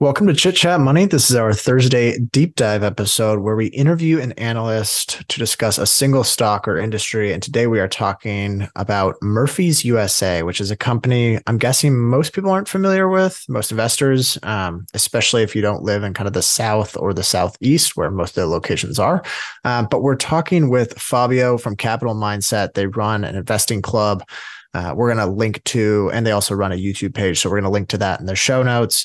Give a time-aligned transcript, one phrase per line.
[0.00, 1.04] Welcome to Chit Chat Money.
[1.04, 5.84] This is our Thursday deep dive episode where we interview an analyst to discuss a
[5.84, 7.34] single stock or industry.
[7.34, 12.32] And today we are talking about Murphy's USA, which is a company I'm guessing most
[12.32, 16.32] people aren't familiar with, most investors, um, especially if you don't live in kind of
[16.32, 19.22] the South or the Southeast where most of the locations are.
[19.64, 22.72] Um, but we're talking with Fabio from Capital Mindset.
[22.72, 24.26] They run an investing club.
[24.72, 27.40] Uh, we're going to link to, and they also run a YouTube page.
[27.40, 29.04] So we're going to link to that in the show notes.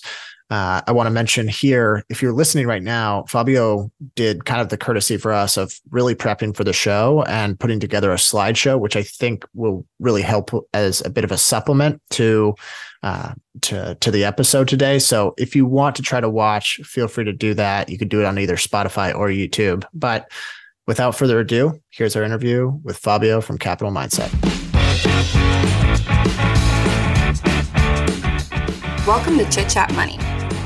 [0.51, 4.69] Uh, I want to mention here, if you're listening right now, Fabio did kind of
[4.69, 8.79] the courtesy for us of really prepping for the show and putting together a slideshow,
[8.79, 12.53] which I think will really help as a bit of a supplement to
[13.01, 14.99] uh, to to the episode today.
[14.99, 17.89] So if you want to try to watch, feel free to do that.
[17.89, 19.83] You can do it on either Spotify or YouTube.
[19.95, 20.31] But
[20.85, 24.31] without further ado, here's our interview with Fabio from Capital Mindset.
[29.07, 30.19] Welcome to Chit Chat Money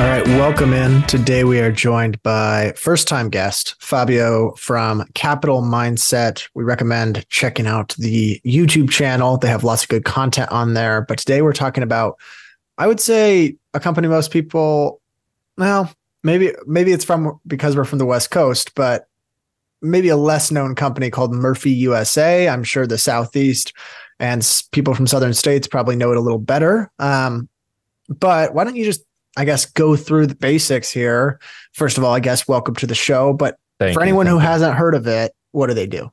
[0.00, 1.02] All right, welcome in.
[1.02, 6.48] Today we are joined by first time guest Fabio from Capital Mindset.
[6.54, 9.36] We recommend checking out the YouTube channel.
[9.36, 11.02] They have lots of good content on there.
[11.02, 12.18] But today we're talking about,
[12.78, 15.02] I would say, a company most people,
[15.58, 19.06] well, maybe maybe it's from because we're from the West Coast, but
[19.82, 22.48] maybe a less known company called Murphy USA.
[22.48, 23.74] I'm sure the Southeast
[24.18, 26.90] and people from Southern states probably know it a little better.
[26.98, 27.50] Um,
[28.08, 29.04] but why don't you just
[29.36, 31.40] I guess, go through the basics here.
[31.72, 33.32] First of all, I guess, welcome to the show.
[33.32, 34.40] But Thank for you, anyone who you.
[34.40, 36.10] hasn't heard of it, what do they do?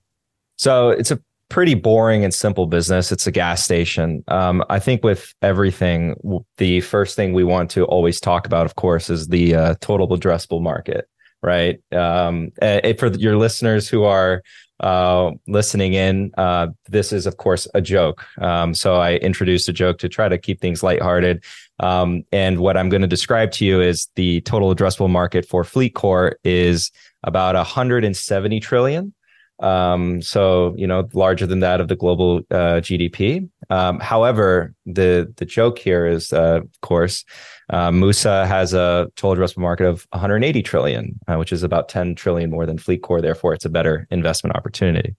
[0.57, 3.11] So it's a pretty boring and simple business.
[3.11, 4.23] It's a gas station.
[4.27, 6.15] Um, I think with everything,
[6.57, 10.09] the first thing we want to always talk about, of course, is the uh, total
[10.09, 11.07] addressable market,
[11.41, 11.79] right?
[11.93, 12.51] Um,
[12.97, 14.43] for your listeners who are
[14.81, 18.25] uh, listening in, uh, this is, of course, a joke.
[18.39, 21.43] Um, so I introduced a joke to try to keep things lighthearted.
[21.79, 25.63] Um, and what I'm going to describe to you is the total addressable market for
[25.63, 26.91] FleetCor is
[27.23, 29.13] about 170 trillion.
[29.59, 33.49] Um, so you know, larger than that of the global uh, GDP.
[33.69, 37.25] Um, however, the the joke here is, uh, of course,
[37.69, 42.15] uh, Musa has a total addressable market of 180 trillion, uh, which is about 10
[42.15, 43.21] trillion more than FleetCor.
[43.21, 45.15] Therefore, it's a better investment opportunity.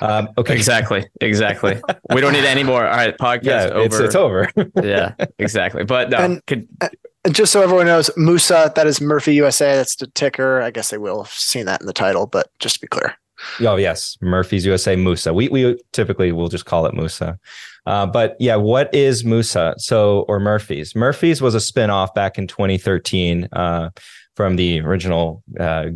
[0.00, 1.80] Um, okay, exactly, exactly.
[2.12, 2.84] we don't need any more.
[2.84, 3.84] All right, podcast yeah, over.
[3.84, 4.50] It's, it's over.
[4.82, 5.84] yeah, exactly.
[5.84, 6.88] But no, and, could, uh,
[7.30, 9.76] just so everyone knows, Musa, that is Murphy USA.
[9.76, 10.60] That's the ticker.
[10.60, 13.16] I guess they will have seen that in the title, but just to be clear.
[13.60, 15.32] Oh yes, Murphy's USA Musa.
[15.32, 17.38] We we typically will just call it Musa.
[17.86, 19.74] Uh, but yeah, what is Musa?
[19.78, 20.94] So, or Murphy's?
[20.94, 23.90] Murphy's was a spinoff back in 2013 uh,
[24.36, 25.86] from the original uh,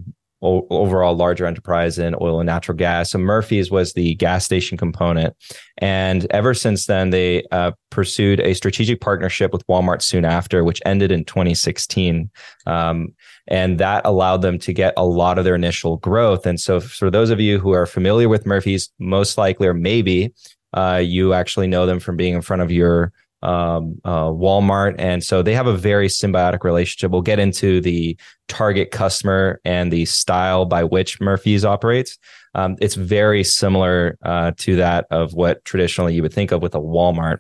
[0.47, 3.11] overall larger enterprise in oil and natural gas.
[3.11, 5.35] So, Murphy's was the gas station component.
[5.79, 10.81] And ever since then, they uh, pursued a strategic partnership with Walmart soon after, which
[10.87, 12.31] ended in 2016.
[12.67, 13.15] Um,
[13.49, 16.47] and that allowed them to get a lot of their initial growth.
[16.47, 20.33] And so, for those of you who are familiar with Murphy's, most likely or maybe
[20.73, 24.95] uh, you actually know them from being in front of your um, uh, Walmart.
[24.99, 27.11] And so they have a very symbiotic relationship.
[27.11, 28.17] We'll get into the
[28.49, 32.19] target customer and the style by which Murphy's operates.
[32.55, 36.75] Um, it's very similar uh, to that of what traditionally you would think of with
[36.75, 37.39] a Walmart.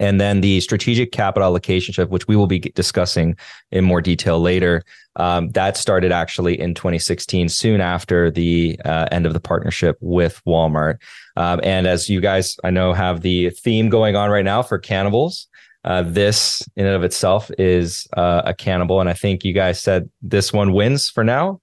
[0.00, 3.36] And then the strategic capital allocation, which we will be discussing
[3.72, 4.84] in more detail later,
[5.16, 10.40] um, that started actually in 2016, soon after the uh, end of the partnership with
[10.46, 10.98] Walmart.
[11.38, 14.76] Um, and as you guys, I know, have the theme going on right now for
[14.76, 15.46] cannibals.
[15.84, 19.80] Uh, this in and of itself is uh, a cannibal, and I think you guys
[19.80, 21.60] said this one wins for now,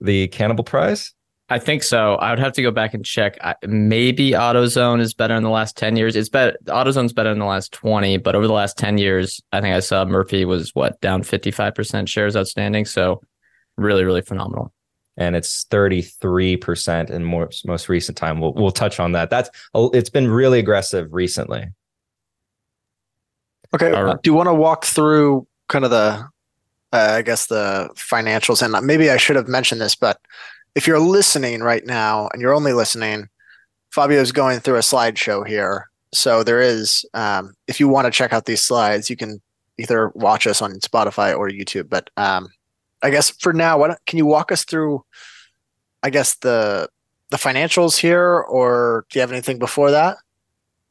[0.00, 1.14] the cannibal prize.
[1.48, 2.16] I think so.
[2.16, 3.38] I would have to go back and check.
[3.64, 6.16] maybe AutoZone is better in the last 10 years.
[6.16, 6.56] It's better.
[6.64, 9.78] AutoZone's better in the last 20, but over the last 10 years, I think I
[9.78, 12.84] saw Murphy was what down 55% shares outstanding.
[12.84, 13.20] So
[13.76, 14.72] really, really phenomenal.
[15.16, 18.40] And it's 33% in more, most recent time.
[18.40, 19.30] We'll, we'll touch on that.
[19.30, 21.66] That's, it's been really aggressive recently.
[23.74, 23.90] Okay.
[23.90, 24.22] Right.
[24.22, 26.28] Do you want to walk through kind of the,
[26.92, 30.20] uh, I guess the financials and maybe I should have mentioned this, but
[30.74, 33.28] if you're listening right now and you're only listening,
[33.90, 35.88] Fabio's going through a slideshow here.
[36.12, 39.40] So there is, um, if you want to check out these slides, you can
[39.78, 41.88] either watch us on Spotify or YouTube.
[41.88, 42.48] But um,
[43.02, 45.04] I guess for now, what can you walk us through?
[46.02, 46.88] I guess the
[47.30, 50.18] the financials here, or do you have anything before that?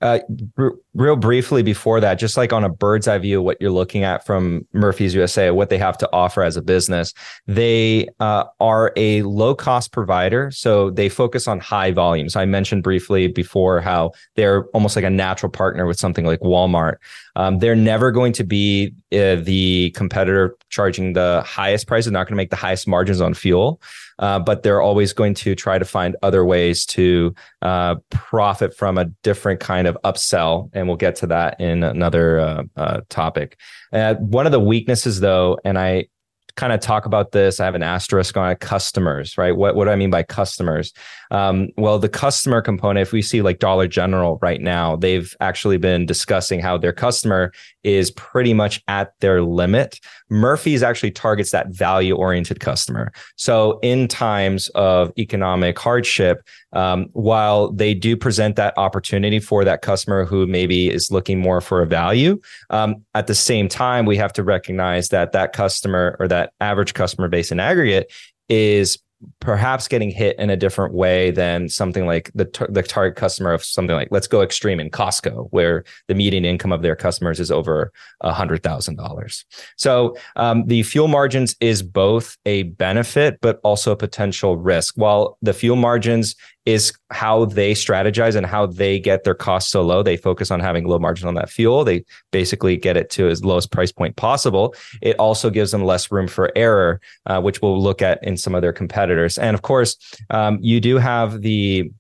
[0.01, 0.19] Uh,
[0.57, 4.03] r- real briefly before that, just like on a bird's eye view, what you're looking
[4.03, 7.13] at from Murphy's USA, what they have to offer as a business,
[7.47, 10.51] they uh, are a low cost provider.
[10.51, 12.35] So they focus on high volumes.
[12.35, 16.95] I mentioned briefly before how they're almost like a natural partner with something like Walmart.
[17.37, 22.33] Um, they're never going to be uh, the competitor charging the highest prices, not going
[22.33, 23.81] to make the highest margins on fuel,
[24.19, 28.97] uh, but they're always going to try to find other ways to uh, profit from
[28.97, 30.69] a different kind of upsell.
[30.73, 33.57] And we'll get to that in another uh, uh, topic.
[33.91, 36.07] Uh, one of the weaknesses, though, and I
[36.55, 37.59] kind of talk about this.
[37.59, 39.55] I have an asterisk on customers, right?
[39.55, 40.93] What, what do I mean by customers?
[41.31, 45.77] Um, well, the customer component, if we see like Dollar General right now, they've actually
[45.77, 47.51] been discussing how their customer
[47.83, 49.99] is pretty much at their limit.
[50.29, 53.11] Murphy's actually targets that value oriented customer.
[53.35, 56.41] So in times of economic hardship,
[56.73, 61.61] um, while they do present that opportunity for that customer who maybe is looking more
[61.61, 62.39] for a value,
[62.69, 66.93] um, at the same time, we have to recognize that that customer or that average
[66.93, 68.11] customer base in aggregate
[68.49, 68.97] is
[69.39, 73.53] perhaps getting hit in a different way than something like the tar- the target customer
[73.53, 77.39] of something like let's go extreme in Costco, where the median income of their customers
[77.39, 77.91] is over
[78.23, 79.45] hundred thousand dollars.
[79.77, 84.95] So um, the fuel margins is both a benefit but also a potential risk.
[84.97, 86.35] While the fuel margins
[86.65, 90.01] is how they strategize and how they get their costs so low.
[90.01, 91.83] They focus on having low margin on that fuel.
[91.83, 94.73] They basically get it to as lowest price point possible.
[95.01, 98.55] It also gives them less room for error, uh, which we'll look at in some
[98.55, 99.37] of their competitors.
[99.37, 99.95] And of course,
[100.31, 101.91] um, you do have the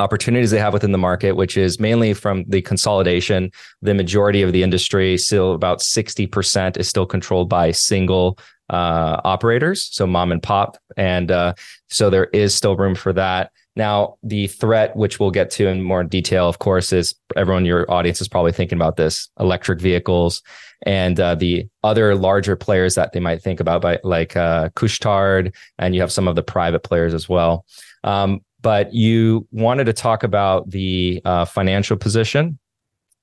[0.00, 3.50] opportunities they have within the market, which is mainly from the consolidation.
[3.82, 8.38] The majority of the industry, still about 60%, is still controlled by single
[8.70, 10.78] uh, operators, so mom and pop.
[10.96, 11.54] And uh,
[11.88, 13.52] so there is still room for that.
[13.76, 17.66] Now, the threat, which we'll get to in more detail, of course, is everyone in
[17.66, 20.42] your audience is probably thinking about this electric vehicles
[20.86, 25.54] and uh, the other larger players that they might think about, by, like uh, Couche-Tard,
[25.78, 27.64] and you have some of the private players as well.
[28.04, 32.58] Um, but you wanted to talk about the uh, financial position,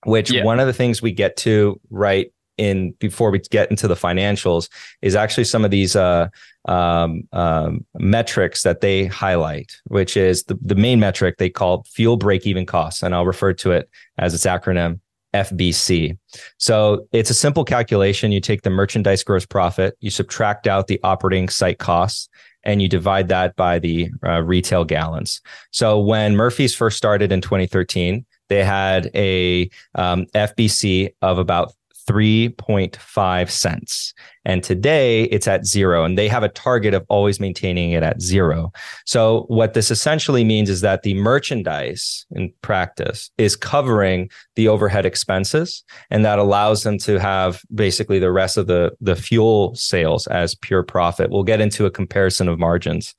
[0.05, 0.43] which yeah.
[0.43, 2.31] one of the things we get to right
[2.61, 4.69] in before we get into the financials
[5.01, 6.27] is actually some of these uh,
[6.65, 12.17] um, um, metrics that they highlight, which is the, the main metric they call fuel
[12.17, 13.01] break even costs.
[13.01, 14.99] And I'll refer to it as its acronym
[15.33, 16.17] FBC.
[16.57, 18.31] So it's a simple calculation.
[18.31, 22.29] You take the merchandise gross profit, you subtract out the operating site costs,
[22.63, 25.41] and you divide that by the uh, retail gallons.
[25.71, 31.73] So when Murphy's first started in 2013, they had a um, FBC of about
[32.07, 34.13] 3.5 cents.
[34.43, 36.03] And today it's at zero.
[36.03, 38.71] And they have a target of always maintaining it at zero.
[39.05, 45.05] So, what this essentially means is that the merchandise in practice is covering the overhead
[45.05, 45.83] expenses.
[46.09, 50.55] And that allows them to have basically the rest of the, the fuel sales as
[50.55, 51.29] pure profit.
[51.29, 53.13] We'll get into a comparison of margins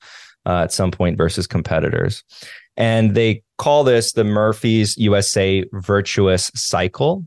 [0.45, 2.23] uh, at some point versus competitors.
[2.75, 7.25] And they call this the Murphy's USA virtuous cycle.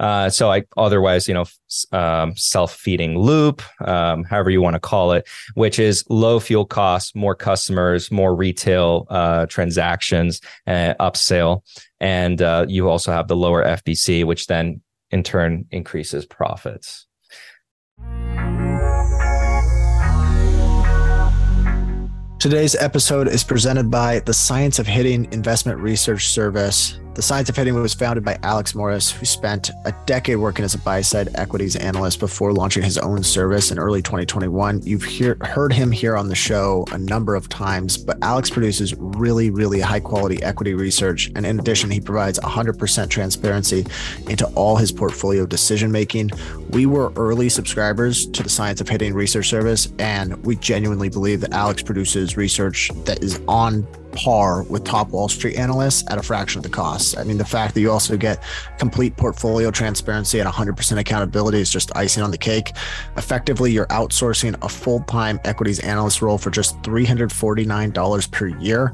[0.00, 1.44] Uh, so I otherwise, you know,
[1.92, 7.14] um, self-feeding loop, um, however you want to call it, which is low fuel costs,
[7.14, 11.62] more customers, more retail uh, transactions, uh, upsell,
[12.00, 14.80] and uh, you also have the lower FBC, which then
[15.10, 17.06] in turn increases profits.
[22.42, 26.98] Today's episode is presented by the Science of Hitting Investment Research Service.
[27.14, 30.74] The Science of Hitting was founded by Alex Morris, who spent a decade working as
[30.74, 34.80] a buy side equities analyst before launching his own service in early 2021.
[34.82, 38.94] You've hear, heard him here on the show a number of times, but Alex produces
[38.96, 41.30] really, really high quality equity research.
[41.36, 43.84] And in addition, he provides 100% transparency
[44.30, 46.30] into all his portfolio decision making.
[46.70, 51.42] We were early subscribers to the Science of Hitting research service, and we genuinely believe
[51.42, 56.22] that Alex produces research that is on par with top Wall Street analysts at a
[56.22, 57.18] fraction of the cost.
[57.18, 58.42] I mean, the fact that you also get
[58.78, 62.72] complete portfolio transparency and 100% accountability is just icing on the cake.
[63.16, 68.92] Effectively, you're outsourcing a full time equities analyst role for just $349 per year.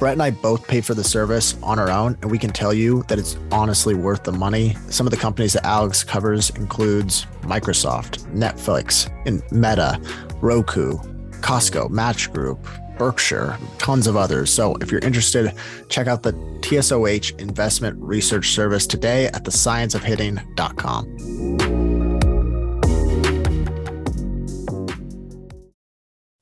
[0.00, 2.72] Brett and I both pay for the service on our own, and we can tell
[2.72, 4.74] you that it's honestly worth the money.
[4.88, 10.00] Some of the companies that Alex covers includes Microsoft, Netflix, and Meta,
[10.40, 10.96] Roku,
[11.42, 12.66] Costco, Match Group,
[13.00, 14.52] Berkshire, tons of others.
[14.52, 15.54] So if you're interested,
[15.88, 22.10] check out the TSOH Investment Research Service today at thescienceofhitting.com.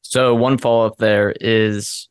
[0.02, 2.08] So one follow up there is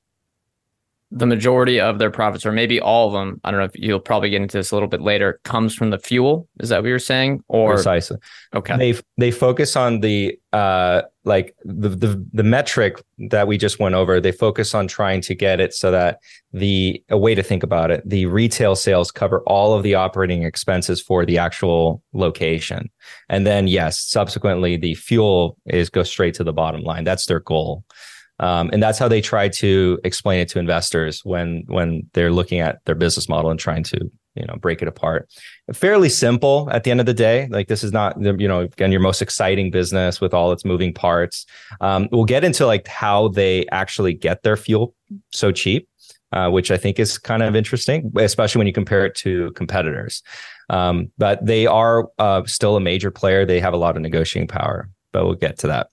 [1.09, 3.99] the majority of their profits, or maybe all of them, I don't know if you'll
[3.99, 6.49] probably get into this a little bit later, comes from the fuel.
[6.59, 7.43] Is that what you're saying?
[7.47, 8.17] Or precisely.
[8.53, 8.75] Okay.
[8.77, 13.95] They they focus on the uh like the, the the metric that we just went
[13.95, 14.19] over.
[14.19, 16.19] They focus on trying to get it so that
[16.51, 20.43] the a way to think about it, the retail sales cover all of the operating
[20.43, 22.89] expenses for the actual location.
[23.29, 27.05] And then yes, subsequently the fuel is go straight to the bottom line.
[27.05, 27.85] That's their goal.
[28.39, 32.59] Um, and that's how they try to explain it to investors when when they're looking
[32.59, 35.29] at their business model and trying to you know break it apart.
[35.73, 37.47] Fairly simple at the end of the day.
[37.49, 40.93] Like this is not you know again your most exciting business with all its moving
[40.93, 41.45] parts.
[41.81, 44.93] Um, we'll get into like how they actually get their fuel
[45.31, 45.89] so cheap.
[46.33, 50.21] Uh, which I think is kind of interesting, especially when you compare it to competitors.
[50.69, 53.45] Um, but they are uh, still a major player.
[53.45, 55.87] They have a lot of negotiating power, but we'll get to that.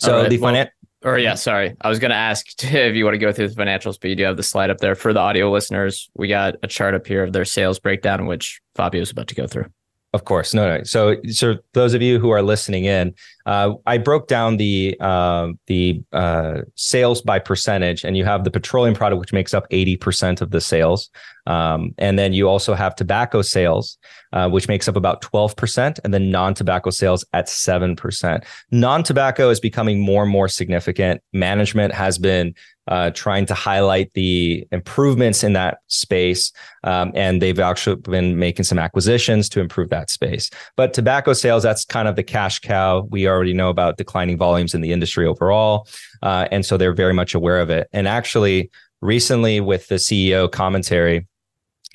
[0.00, 0.70] So right, the well, finan-
[1.04, 1.76] or yeah, sorry.
[1.80, 4.16] I was going to ask if you want to go through the financials, but you
[4.16, 6.10] do have the slide up there for the audio listeners.
[6.14, 9.34] We got a chart up here of their sales breakdown, which Fabio is about to
[9.34, 9.66] go through.
[10.14, 10.84] Of course, no, no.
[10.84, 15.48] So, so those of you who are listening in, uh, I broke down the uh,
[15.66, 19.98] the uh, sales by percentage, and you have the petroleum product, which makes up eighty
[19.98, 21.10] percent of the sales,
[21.46, 23.98] um, and then you also have tobacco sales,
[24.32, 28.44] uh, which makes up about twelve percent, and then non-tobacco sales at seven percent.
[28.70, 31.20] Non-tobacco is becoming more and more significant.
[31.34, 32.54] Management has been
[32.88, 36.52] uh, trying to highlight the improvements in that space.
[36.84, 40.50] Um, and they've actually been making some acquisitions to improve that space.
[40.74, 43.06] But tobacco sales, that's kind of the cash cow.
[43.10, 45.86] We already know about declining volumes in the industry overall.
[46.22, 47.88] Uh, and so they're very much aware of it.
[47.92, 51.27] And actually, recently with the CEO commentary,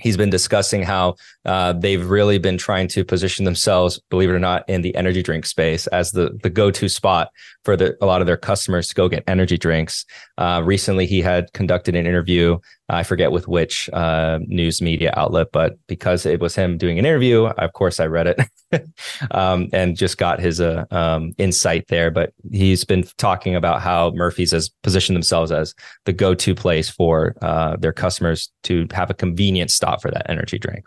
[0.03, 4.39] he's been discussing how uh, they've really been trying to position themselves, believe it or
[4.39, 7.29] not, in the energy drink space as the the go to spot
[7.63, 10.05] for the, a lot of their customers to go get energy drinks.
[10.38, 12.60] Uh, recently, he had conducted an interview.
[12.93, 17.05] I forget with which uh, news media outlet, but because it was him doing an
[17.05, 18.39] interview, of course I read it
[19.31, 22.12] um, and just got his uh, um, insight there.
[22.12, 25.73] But he's been talking about how Murphy's has positioned themselves as
[26.05, 30.59] the go-to place for uh, their customers to have a convenient stop for that energy
[30.59, 30.85] drink.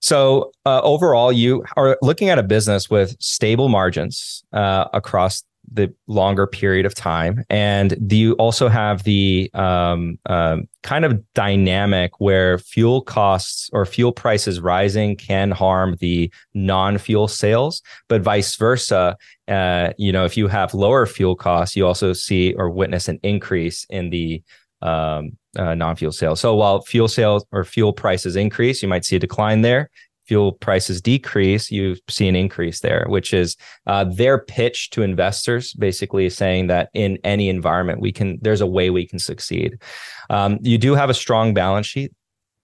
[0.00, 5.42] So uh, overall, you are looking at a business with stable margins uh, across
[5.72, 11.20] the longer period of time, and do you also have the um, um, kind of
[11.34, 18.54] dynamic where fuel costs or fuel prices rising can harm the non-fuel sales, but vice
[18.56, 19.16] versa.
[19.48, 23.18] Uh, you know, if you have lower fuel costs, you also see or witness an
[23.22, 24.42] increase in the
[24.82, 26.40] um, uh, non-fuel sales.
[26.40, 29.90] So while fuel sales or fuel prices increase, you might see a decline there.
[30.26, 33.56] Fuel prices decrease, you see an increase there, which is
[33.86, 38.38] uh, their pitch to investors, basically saying that in any environment we can.
[38.42, 39.80] There's a way we can succeed.
[40.28, 42.12] Um, you do have a strong balance sheet.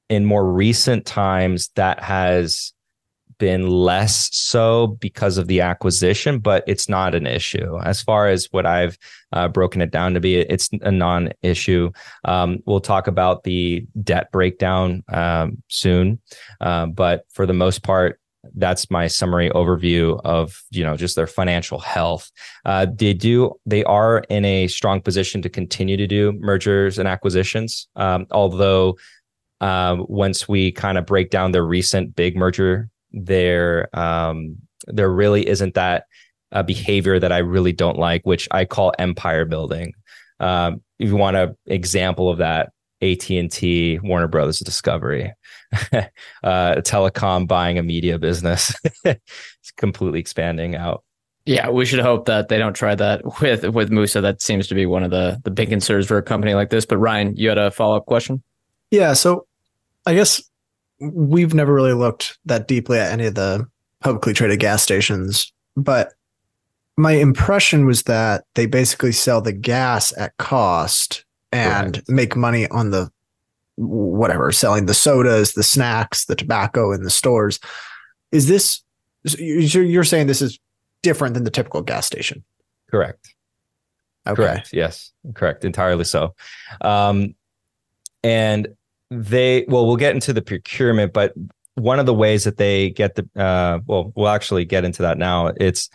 [0.08, 2.72] In more recent times, that has
[3.42, 7.76] been less so because of the acquisition, but it's not an issue.
[7.82, 8.96] As far as what I've
[9.32, 11.90] uh, broken it down to be, it's a non issue.
[12.24, 16.20] Um, we'll talk about the debt breakdown um, soon.
[16.60, 18.20] Uh, but for the most part,
[18.54, 22.28] that's my summary overview of you know just their financial health
[22.64, 27.06] uh, they do they are in a strong position to continue to do mergers and
[27.06, 28.96] acquisitions um, although
[29.60, 35.46] uh, once we kind of break down their recent big merger there um, there really
[35.46, 36.04] isn't that
[36.52, 39.94] uh, behavior that I really don't like, which I call empire building.
[40.40, 45.32] Um, if you want an example of that, AT and T, Warner Brothers Discovery,
[45.92, 46.06] uh,
[46.44, 51.02] telecom buying a media business, it's completely expanding out.
[51.44, 54.20] Yeah, we should hope that they don't try that with with Musa.
[54.20, 56.86] That seems to be one of the the big concerns for a company like this.
[56.86, 58.42] But Ryan, you had a follow up question.
[58.92, 59.46] Yeah, so
[60.06, 60.40] I guess
[61.02, 63.66] we've never really looked that deeply at any of the
[64.00, 66.12] publicly traded gas stations, but
[66.96, 72.90] my impression was that they basically sell the gas at cost and make money on
[72.90, 73.10] the
[73.76, 77.58] whatever selling the sodas, the snacks, the tobacco in the stores.
[78.30, 78.82] Is this
[79.38, 80.58] you're saying this is
[81.02, 82.44] different than the typical gas station?
[82.90, 83.34] Correct.
[84.26, 84.36] Okay.
[84.36, 84.70] Correct.
[84.72, 85.12] Yes.
[85.34, 85.64] Correct.
[85.64, 86.34] Entirely so.
[86.80, 87.34] Um,
[88.22, 88.68] and
[89.12, 91.32] they well we'll get into the procurement but
[91.74, 95.18] one of the ways that they get the uh, well we'll actually get into that
[95.18, 95.88] now it's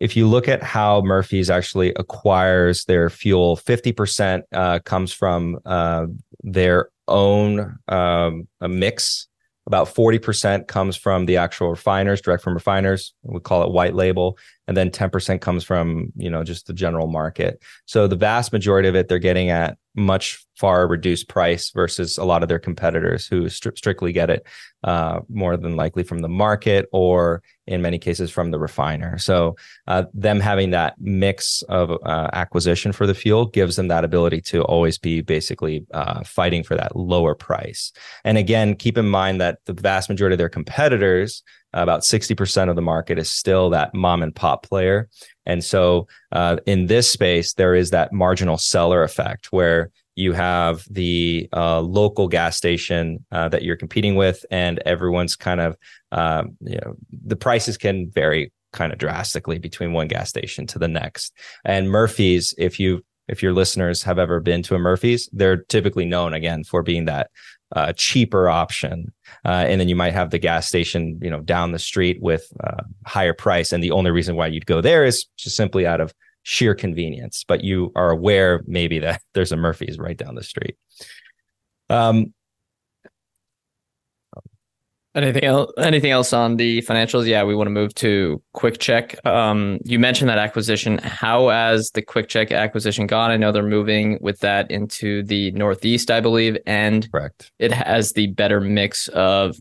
[0.00, 6.06] if you look at how murphy's actually acquires their fuel 50% uh, comes from uh,
[6.42, 9.28] their own um, a mix
[9.66, 13.14] about 40% comes from the actual refiners, direct from refiners.
[13.22, 14.38] We call it white label.
[14.68, 17.62] And then 10% comes from, you know, just the general market.
[17.86, 22.24] So the vast majority of it, they're getting at much far reduced price versus a
[22.24, 24.46] lot of their competitors who st- strictly get it
[24.84, 29.18] uh, more than likely from the market or in many cases from the refiner.
[29.18, 34.04] So uh, them having that mix of uh, acquisition for the fuel gives them that
[34.04, 37.92] ability to always be basically uh, fighting for that lower price.
[38.24, 42.76] And again, keep in mind that the vast majority of their competitors, about 60% of
[42.76, 45.08] the market is still that mom and pop player.
[45.46, 50.86] And so uh, in this space, there is that marginal seller effect where you have
[50.90, 55.76] the uh, local gas station uh, that you're competing with, and everyone's kind of,
[56.12, 56.94] um, you know,
[57.26, 61.32] the prices can vary kind of drastically between one gas station to the next.
[61.64, 66.04] And Murphy's, if you if your listeners have ever been to a Murphy's, they're typically
[66.04, 67.30] known again for being that
[67.72, 69.12] uh, cheaper option.
[69.44, 72.46] Uh, and then you might have the gas station, you know, down the street with
[72.62, 73.72] uh, higher price.
[73.72, 77.44] And the only reason why you'd go there is just simply out of sheer convenience.
[77.46, 80.76] But you are aware maybe that there's a Murphy's right down the street.
[81.90, 82.32] Um,
[85.14, 85.70] Anything else?
[85.78, 87.26] Anything else on the financials?
[87.26, 89.24] Yeah, we want to move to QuickChek.
[89.24, 90.98] Um, you mentioned that acquisition.
[90.98, 93.30] How has the QuickChek acquisition gone?
[93.30, 97.52] I know they're moving with that into the Northeast, I believe, and correct.
[97.60, 99.56] It has the better mix of,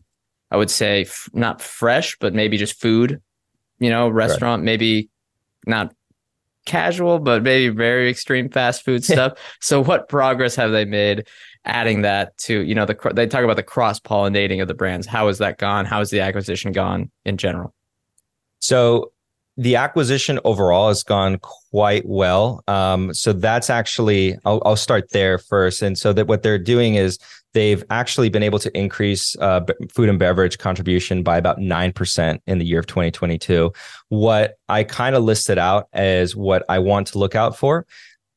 [0.50, 3.22] I would say, f- not fresh, but maybe just food.
[3.78, 4.66] You know, restaurant, correct.
[4.66, 5.10] maybe
[5.68, 5.94] not
[6.66, 9.34] casual, but maybe very extreme fast food stuff.
[9.62, 11.28] so, what progress have they made?
[11.66, 15.08] Adding that to you know the they talk about the cross pollinating of the brands.
[15.08, 15.86] How has that gone?
[15.86, 17.74] How has the acquisition gone in general?
[18.60, 19.12] So
[19.58, 22.64] the acquisition overall has gone quite well.
[22.68, 25.84] Um, so that's actually I'll, I'll, start there first.
[25.84, 27.20] And so that what they're doing is
[27.54, 32.58] they've actually been able to increase uh, food and beverage contribution by about 9% in
[32.58, 33.72] the year of 2022
[34.10, 37.86] what i kind of listed out as what i want to look out for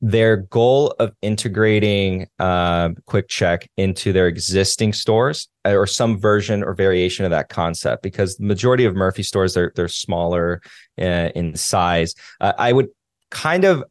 [0.01, 6.73] their goal of integrating uh, QuickChek into their existing stores uh, or some version or
[6.75, 10.61] variation of that concept because the majority of Murphy stores they're they're smaller
[10.99, 12.13] uh, in size.
[12.39, 12.89] Uh, I would
[13.31, 13.83] kind of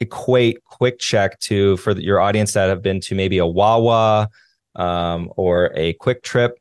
[0.00, 4.28] equate QuickChek to for your audience that have been to maybe a Wawa
[4.76, 6.56] um, or a Quick Trip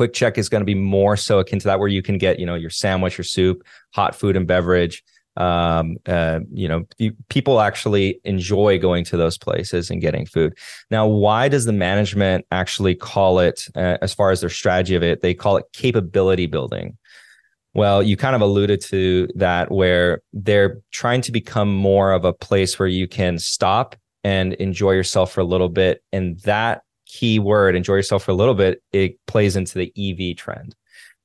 [0.00, 2.46] QuickChek is going to be more so akin to that, where you can get you
[2.46, 5.02] know your sandwich, your soup, hot food and beverage
[5.36, 6.84] um, uh, you know,
[7.28, 10.56] people actually enjoy going to those places and getting food.
[10.90, 15.02] Now, why does the management actually call it, uh, as far as their strategy of
[15.02, 16.98] it, they call it capability building?
[17.72, 22.32] Well, you kind of alluded to that, where they're trying to become more of a
[22.32, 26.02] place where you can stop and enjoy yourself for a little bit.
[26.12, 30.36] And that key word, enjoy yourself for a little bit, it plays into the EV
[30.36, 30.74] trend.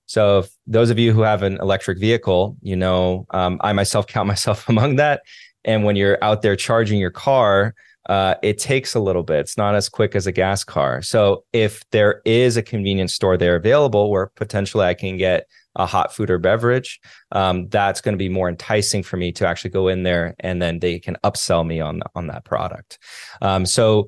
[0.05, 4.07] So, if those of you who have an electric vehicle, you know, um, I myself
[4.15, 5.21] count myself among that.
[5.63, 7.73] And when you're out there charging your car,
[8.07, 9.39] uh, it takes a little bit.
[9.39, 11.01] It's not as quick as a gas car.
[11.01, 15.85] So, if there is a convenience store there available where potentially I can get a
[15.85, 19.71] hot food or beverage, um, that's going to be more enticing for me to actually
[19.71, 22.99] go in there and then they can upsell me on on that product.
[23.41, 24.07] Um, so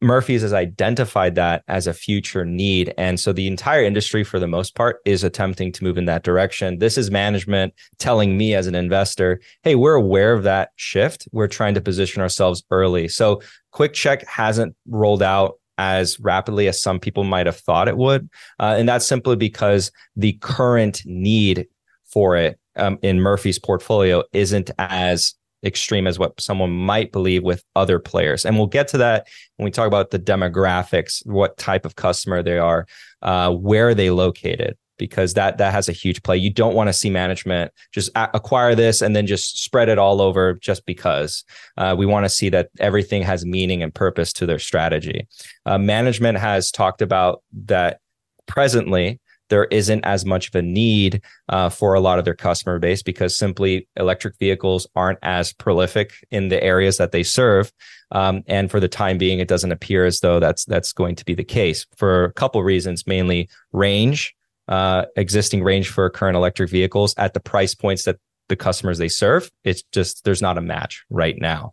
[0.00, 2.94] Murphy's has identified that as a future need.
[2.96, 6.22] And so the entire industry, for the most part, is attempting to move in that
[6.22, 6.78] direction.
[6.78, 11.26] This is management telling me as an investor, hey, we're aware of that shift.
[11.32, 13.08] We're trying to position ourselves early.
[13.08, 13.42] So
[13.74, 18.28] QuickChek hasn't rolled out as rapidly as some people might have thought it would.
[18.58, 21.66] Uh, and that's simply because the current need
[22.04, 27.64] for it um, in Murphy's portfolio isn't as extreme as what someone might believe with
[27.74, 28.44] other players.
[28.44, 32.42] And we'll get to that when we talk about the demographics, what type of customer
[32.42, 32.86] they are,
[33.22, 36.36] uh, where are they located, because that that has a huge play.
[36.36, 40.20] You don't want to see management just acquire this and then just spread it all
[40.20, 41.44] over just because.
[41.76, 45.26] Uh, we want to see that everything has meaning and purpose to their strategy.
[45.66, 48.00] Uh, management has talked about that
[48.46, 52.78] presently there isn't as much of a need uh, for a lot of their customer
[52.78, 57.72] base because simply electric vehicles aren't as prolific in the areas that they serve.
[58.10, 61.24] Um, and for the time being, it doesn't appear as though that's that's going to
[61.24, 64.34] be the case for a couple reasons, mainly range,
[64.68, 68.16] uh, existing range for current electric vehicles at the price points that
[68.48, 69.50] the customers they serve.
[69.64, 71.72] It's just there's not a match right now.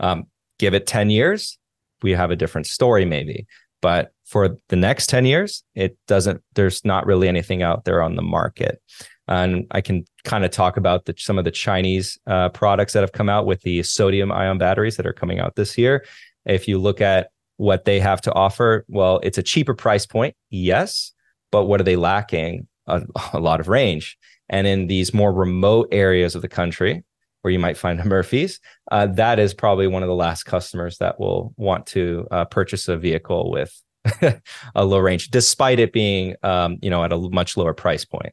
[0.00, 0.26] Um,
[0.58, 1.58] give it 10 years,
[2.02, 3.46] we have a different story maybe.
[3.84, 8.16] But for the next 10 years, it doesn't, there's not really anything out there on
[8.16, 8.80] the market.
[9.28, 13.02] And I can kind of talk about the, some of the Chinese uh, products that
[13.02, 16.02] have come out with the sodium ion batteries that are coming out this year.
[16.46, 20.34] If you look at what they have to offer, well, it's a cheaper price point,
[20.48, 21.12] yes,
[21.52, 22.66] but what are they lacking?
[22.86, 23.02] A,
[23.34, 24.16] a lot of range.
[24.48, 27.04] And in these more remote areas of the country,
[27.44, 28.58] where you might find a Murphy's,
[28.90, 32.88] uh, that is probably one of the last customers that will want to uh, purchase
[32.88, 33.82] a vehicle with
[34.74, 38.32] a low range, despite it being, um, you know, at a much lower price point.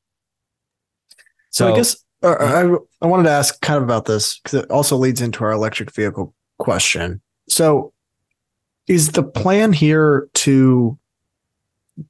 [1.50, 4.64] So, so I guess uh, I, I wanted to ask kind of about this because
[4.64, 7.22] it also leads into our electric vehicle question.
[7.50, 7.92] So,
[8.88, 10.98] is the plan here to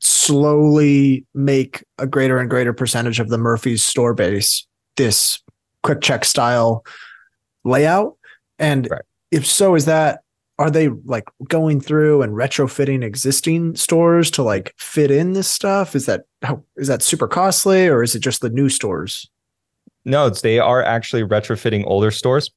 [0.02, 5.42] slowly make a greater and greater percentage of the Murphy's store base this
[5.84, 6.86] QuickChek style
[7.64, 8.18] layout?
[8.60, 9.02] And right.
[9.32, 10.22] if so, is that
[10.62, 15.96] are they like going through and retrofitting existing stores to like fit in this stuff?
[15.96, 19.28] Is that how is that super costly or is it just the new stores?
[20.06, 22.52] No, they are actually retrofitting older stores.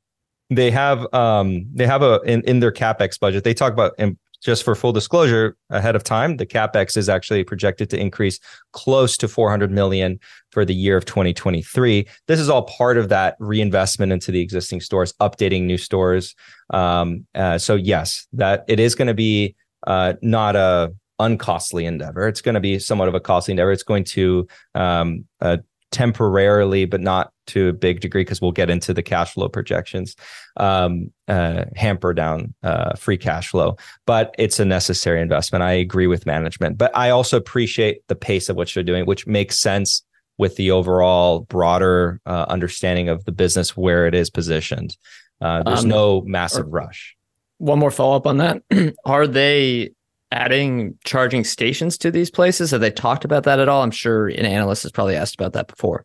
[0.50, 3.44] They have um they have a in, in their capex budget.
[3.44, 7.42] They talk about and just for full disclosure ahead of time, the capex is actually
[7.42, 8.38] projected to increase
[8.72, 12.06] close to 400 million for the year of 2023.
[12.28, 16.34] This is all part of that reinvestment into the existing stores, updating new stores.
[16.70, 22.28] Um, uh, so yes, that it is going to be uh, not a uncostly endeavor.
[22.28, 23.72] It's going to be somewhat of a costly endeavor.
[23.72, 25.58] It's going to um, uh,
[25.94, 30.16] temporarily, but not to a big degree, because we'll get into the cash flow projections,
[30.56, 33.76] um, uh, hamper down uh, free cash flow.
[34.04, 35.62] But it's a necessary investment.
[35.62, 39.24] I agree with management, but I also appreciate the pace of what they're doing, which
[39.24, 40.02] makes sense
[40.36, 44.96] with the overall broader uh, understanding of the business where it is positioned.
[45.40, 47.16] Uh, there's um, no massive rush.
[47.58, 48.62] One more follow up on that:
[49.04, 49.92] Are they
[50.34, 52.72] adding charging stations to these places?
[52.72, 53.82] Have they talked about that at all?
[53.82, 56.04] I'm sure an analyst has probably asked about that before.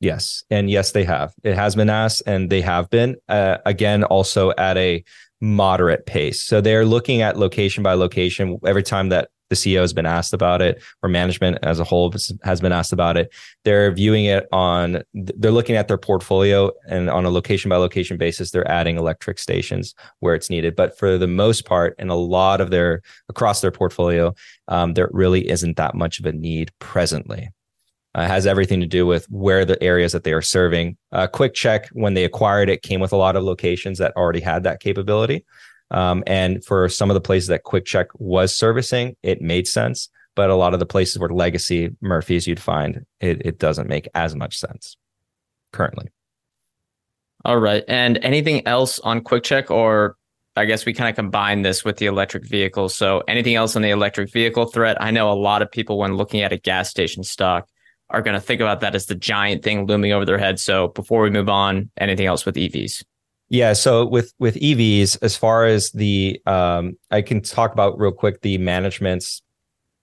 [0.00, 0.44] Yes.
[0.50, 1.32] And yes, they have.
[1.42, 5.04] It has been asked and they have been, uh, again, also at a
[5.40, 6.42] moderate pace.
[6.42, 10.32] So they're looking at location by location every time that the CEO has been asked
[10.32, 12.12] about it, or management as a whole
[12.44, 13.32] has been asked about it.
[13.64, 18.16] They're viewing it on, they're looking at their portfolio and on a location by location
[18.16, 20.76] basis, they're adding electric stations where it's needed.
[20.76, 24.34] But for the most part, in a lot of their, across their portfolio,
[24.68, 27.50] um, there really isn't that much of a need presently.
[28.14, 30.96] Uh, has everything to do with where the areas that they are serving.
[31.12, 34.40] A uh, QuickChek, when they acquired it, came with a lot of locations that already
[34.40, 35.44] had that capability.
[35.90, 40.08] Um, and for some of the places that QuickChek was servicing, it made sense.
[40.34, 44.08] But a lot of the places where legacy Murphy's you'd find it, it doesn't make
[44.14, 44.96] as much sense
[45.72, 46.08] currently.
[47.44, 47.84] All right.
[47.88, 50.16] And anything else on QuickChek or
[50.56, 52.88] I guess we kind of combine this with the electric vehicle.
[52.88, 55.00] So anything else on the electric vehicle threat?
[55.00, 57.68] I know a lot of people when looking at a gas station stock
[58.08, 60.58] are going to think about that as the giant thing looming over their head.
[60.58, 63.04] So before we move on, anything else with EVs?
[63.48, 68.10] Yeah, so with with EVs, as far as the, um, I can talk about real
[68.10, 69.42] quick the management's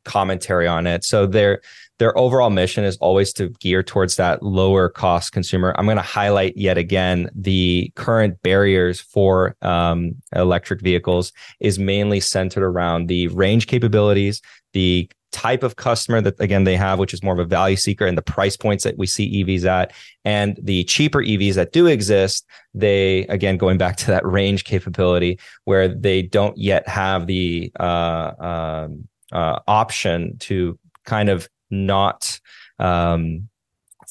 [0.06, 1.04] commentary on it.
[1.04, 1.62] So their
[2.00, 5.76] their overall mission is always to gear towards that lower cost consumer.
[5.78, 12.20] I'm going to highlight yet again the current barriers for um, electric vehicles is mainly
[12.20, 14.42] centered around the range capabilities,
[14.74, 18.06] the type of customer that again they have which is more of a value seeker
[18.06, 19.92] and the price points that we see EVs at
[20.24, 25.40] and the cheaper EVs that do exist they again going back to that range capability
[25.66, 32.40] where they don't yet have the uh, um, uh, option to kind of not
[32.80, 33.50] um,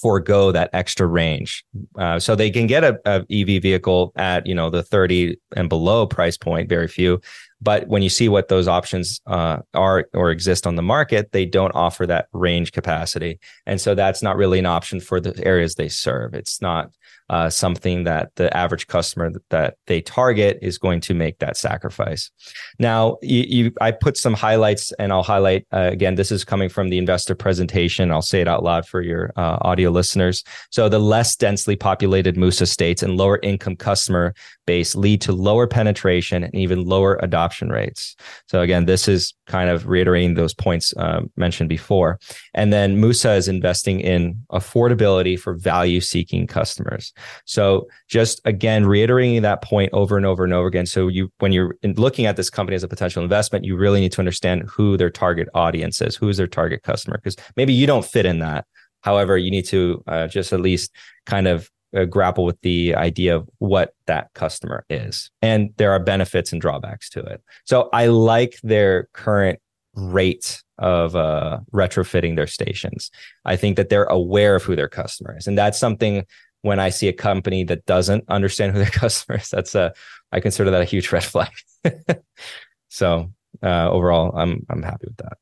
[0.03, 1.65] forego that extra range.
[1.97, 5.69] Uh, so they can get a, a, EV vehicle at you know the 30 and
[5.69, 7.21] below price point, very few.
[7.63, 11.47] But when you see what those options uh, are or exist on the market, they
[11.47, 15.77] don't offer that range capacity, and so that's not really an option for the areas
[15.77, 16.35] they serve.
[16.35, 16.91] It's not
[17.33, 22.31] uh, something that the average customer that they target is going to make that sacrifice.
[22.79, 26.17] Now, you, you I put some highlights, and I'll highlight uh, again.
[26.17, 28.11] This is coming from the investor presentation.
[28.11, 30.45] I'll say it out loud for your uh, audio listeners.
[30.71, 34.35] So, the less densely populated MUSA states and lower income customer
[34.67, 38.17] base lead to lower penetration and even lower adoption rates.
[38.47, 42.19] So, again, this is kind of reiterating those points uh, mentioned before.
[42.55, 47.13] And then MUSA is investing in affordability for value seeking customers.
[47.45, 50.87] So just again, reiterating that point over and over and over again.
[50.87, 54.13] So you, when you're looking at this company as a potential investment, you really need
[54.13, 57.87] to understand who their target audience is, who is their target customer, because maybe you
[57.87, 58.67] don't fit in that.
[59.03, 60.95] However, you need to uh, just at least
[61.27, 65.31] kind of uh, grapple with the idea of what that customer is.
[65.41, 67.43] And there are benefits and drawbacks to it.
[67.65, 69.61] So I like their current
[69.95, 73.11] rate of uh, retrofitting their stations.
[73.45, 75.47] I think that they're aware of who their customer is.
[75.47, 76.25] And that's something
[76.63, 79.93] when I see a company that doesn't understand who their customer is, that's a
[80.33, 81.53] I consider that a huge red flag.
[82.89, 83.31] so
[83.63, 85.39] uh, overall, I'm I'm happy with that.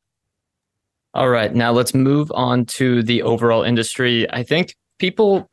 [1.14, 4.30] All right, now let's move on to the overall industry.
[4.30, 5.48] I think people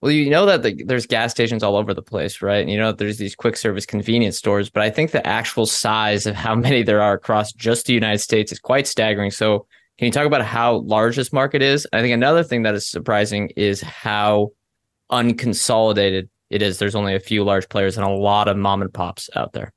[0.00, 2.60] well, you know that the, there's gas stations all over the place, right?
[2.60, 6.26] And you know there's these quick service convenience stores, but I think the actual size
[6.26, 9.30] of how many there are across just the United States is quite staggering.
[9.30, 9.66] So,
[9.98, 11.86] can you talk about how large this market is?
[11.92, 14.50] I think another thing that is surprising is how
[15.10, 16.78] unconsolidated it is.
[16.78, 19.72] There's only a few large players and a lot of mom and pops out there.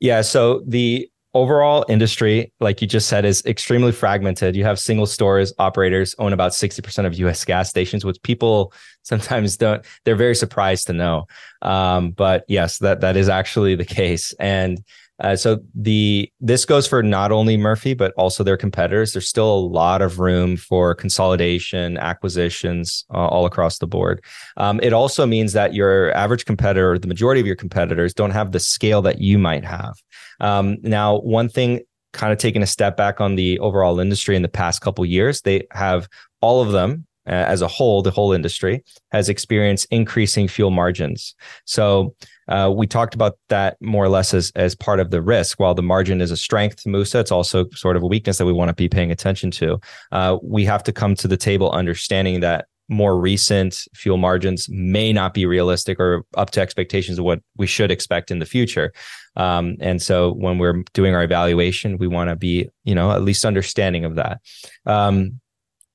[0.00, 0.20] Yeah.
[0.20, 4.54] So the overall industry, like you just said, is extremely fragmented.
[4.54, 9.56] You have single stores, operators own about 60% of US gas stations, which people sometimes
[9.56, 11.26] don't, they're very surprised to know.
[11.60, 14.32] Um, but yes, that, that is actually the case.
[14.34, 14.82] And
[15.20, 19.12] uh, so the this goes for not only Murphy but also their competitors.
[19.12, 24.24] There's still a lot of room for consolidation, acquisitions uh, all across the board.
[24.56, 28.52] Um, it also means that your average competitor, the majority of your competitors, don't have
[28.52, 29.94] the scale that you might have.
[30.40, 31.80] Um, now, one thing,
[32.12, 35.42] kind of taking a step back on the overall industry in the past couple years,
[35.42, 36.08] they have
[36.40, 38.82] all of them uh, as a whole, the whole industry
[39.12, 41.34] has experienced increasing fuel margins.
[41.64, 42.14] So
[42.48, 45.58] uh, we talked about that more or less as, as part of the risk.
[45.58, 48.52] While the margin is a strength Musa, it's also sort of a weakness that we
[48.52, 49.80] want to be paying attention to.
[50.12, 55.12] Uh, we have to come to the table understanding that more recent fuel margins may
[55.12, 58.92] not be realistic or up to expectations of what we should expect in the future.
[59.36, 63.22] Um, and so when we're doing our evaluation, we want to be, you know, at
[63.22, 64.40] least understanding of that.
[64.84, 65.40] Um,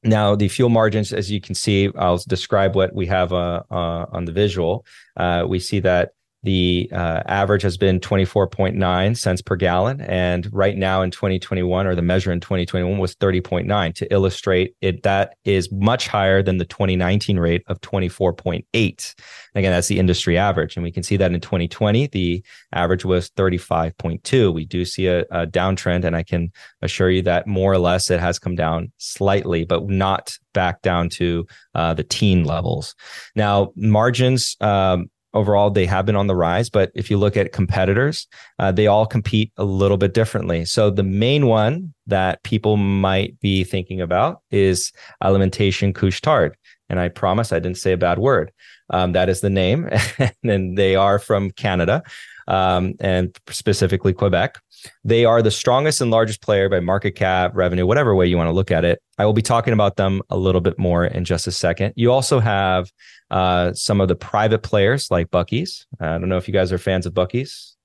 [0.04, 4.06] now, the fuel margins, as you can see, I'll describe what we have uh, uh,
[4.12, 4.86] on the visual.
[5.18, 10.02] Uh, we see that the uh, average has been 24.9 cents per gallon.
[10.02, 15.04] And right now in 2021, or the measure in 2021 was 30.9 to illustrate it.
[15.04, 19.16] That is much higher than the 2019 rate of 24.8.
[19.56, 20.78] Again, that's the industry average.
[20.78, 24.54] And we can see that in 2020, the average was 35.2.
[24.54, 26.06] We do see a, a downtrend.
[26.06, 29.90] And I can assure you that more or less it has come down slightly, but
[29.90, 32.96] not back down to uh, the teen levels.
[33.36, 37.52] Now, margins, um, overall they have been on the rise but if you look at
[37.52, 38.28] competitors
[38.60, 40.66] uh, they all compete a little bit differently.
[40.66, 44.92] So the main one that people might be thinking about is
[45.24, 46.56] alimentation couche-tard.
[46.90, 48.52] And i promise i didn't say a bad word.
[48.92, 49.90] Um, that is the name.
[50.44, 52.04] And they are from canada
[52.50, 54.60] um, and specifically quebec.
[55.04, 58.48] They are the strongest and largest player by market cap, revenue, whatever way you want
[58.48, 59.02] to look at it.
[59.18, 61.94] I will be talking about them a little bit more in just a second.
[61.96, 62.92] You also have
[63.32, 65.86] uh, some of the private players like Buc-ee's.
[66.00, 67.76] I don't know if you guys are fans of Buc-ee's.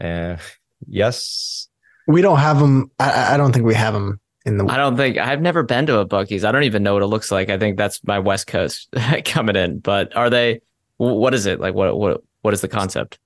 [0.00, 0.36] Uh,
[0.86, 1.68] yes.
[2.06, 2.90] We don't have them.
[2.98, 4.66] I, I don't think we have them in the.
[4.66, 6.44] I don't think I've never been to a Buc-ee's.
[6.44, 7.50] I don't even know what it looks like.
[7.50, 8.88] I think that's my West Coast
[9.24, 9.78] coming in.
[9.78, 10.60] But are they?
[10.96, 11.74] What is it like?
[11.74, 13.18] What what what is the concept?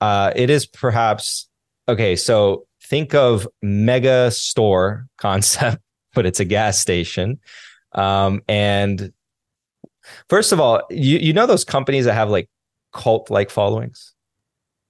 [0.00, 1.48] Uh, it is perhaps
[1.88, 5.82] okay, so think of mega store concept,
[6.14, 7.38] but it's a gas station.
[7.92, 9.12] Um, and
[10.28, 12.48] first of all, you you know those companies that have like
[12.92, 14.14] cult like followings?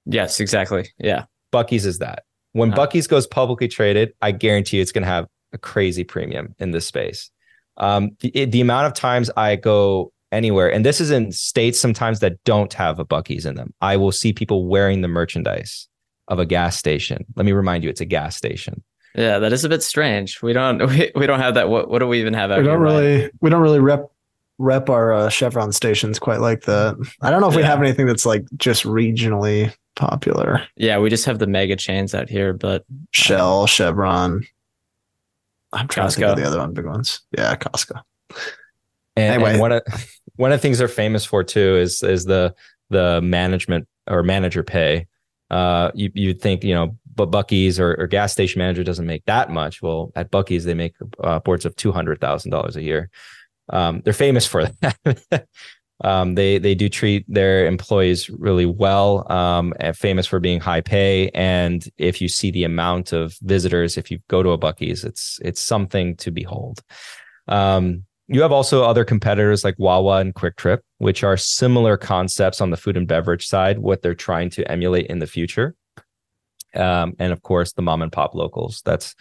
[0.05, 0.91] Yes, exactly.
[0.99, 1.25] Yeah.
[1.53, 2.25] Buc-ee's is that.
[2.53, 2.87] When uh-huh.
[2.87, 6.73] Buc-ee's goes publicly traded, I guarantee you it's going to have a crazy premium in
[6.73, 7.31] this space.
[7.77, 12.21] Um, the, the amount of times I go anywhere, and this is in states sometimes
[12.21, 15.89] that don't have a Buc-ee's in them, I will see people wearing the merchandise
[16.29, 17.25] of a gas station.
[17.37, 18.83] Let me remind you, it's a gas station.
[19.15, 20.43] Yeah, that is a bit strange.
[20.43, 21.69] We don't we, we don't have that.
[21.69, 22.51] What what do we even have?
[22.51, 24.11] we don't really we don't really rep
[24.63, 26.97] rep our uh, Chevron stations quite like that.
[27.21, 27.61] I don't know if yeah.
[27.61, 30.63] we have anything that's like just regionally popular.
[30.77, 34.47] Yeah, we just have the mega chains out here, but Shell, Chevron.
[35.73, 36.11] I'm trying Costco.
[36.11, 37.21] to think of the other one big ones.
[37.37, 38.03] Yeah, Costco.
[39.17, 39.83] And, anyway, and one of
[40.37, 42.55] one of the things they're famous for too is is the
[42.91, 45.07] the management or manager pay
[45.53, 49.23] uh, you you'd think you know, but Buc-ee's or, or, gas station manager doesn't make
[49.27, 49.83] that much.
[49.83, 53.11] Well, at Buc-ee's they make uh, upwards of two hundred thousand dollars a year.
[53.69, 55.47] Um, they're famous for that.
[56.05, 59.31] um, they they do treat their employees really well.
[59.31, 64.11] Um, famous for being high pay, and if you see the amount of visitors, if
[64.11, 66.83] you go to a Buc-ee's, it's it's something to behold.
[67.49, 72.71] Um, you have also other competitors like Wawa and QuikTrip, which are similar concepts on
[72.71, 75.75] the food and beverage side, what they're trying to emulate in the future.
[76.75, 78.81] Um, and of course, the mom and pop locals.
[78.85, 79.15] That's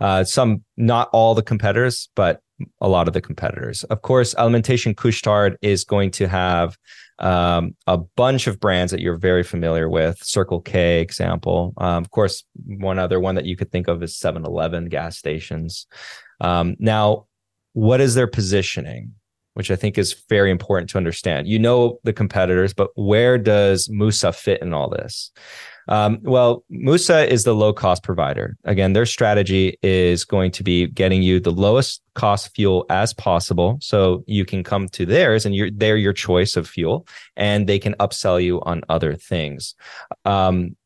[0.00, 2.40] uh, some, not all the competitors, but
[2.80, 3.84] a lot of the competitors.
[3.84, 6.76] Of course, Alimentation Couche-Tard is going to have
[7.18, 10.22] um, a bunch of brands that you're very familiar with.
[10.22, 11.74] Circle K, example.
[11.78, 15.86] Um, of course, one other one that you could think of is 7-Eleven gas stations.
[16.40, 17.26] Um, now,
[17.74, 19.12] what is their positioning
[19.54, 23.90] which i think is very important to understand you know the competitors but where does
[23.90, 25.30] musa fit in all this
[25.88, 28.56] Um, well, Musa is the low cost provider.
[28.64, 33.78] Again, their strategy is going to be getting you the lowest cost fuel as possible.
[33.80, 37.78] So you can come to theirs and you're, they're your choice of fuel and they
[37.78, 39.74] can upsell you on other things.
[40.24, 40.76] Um,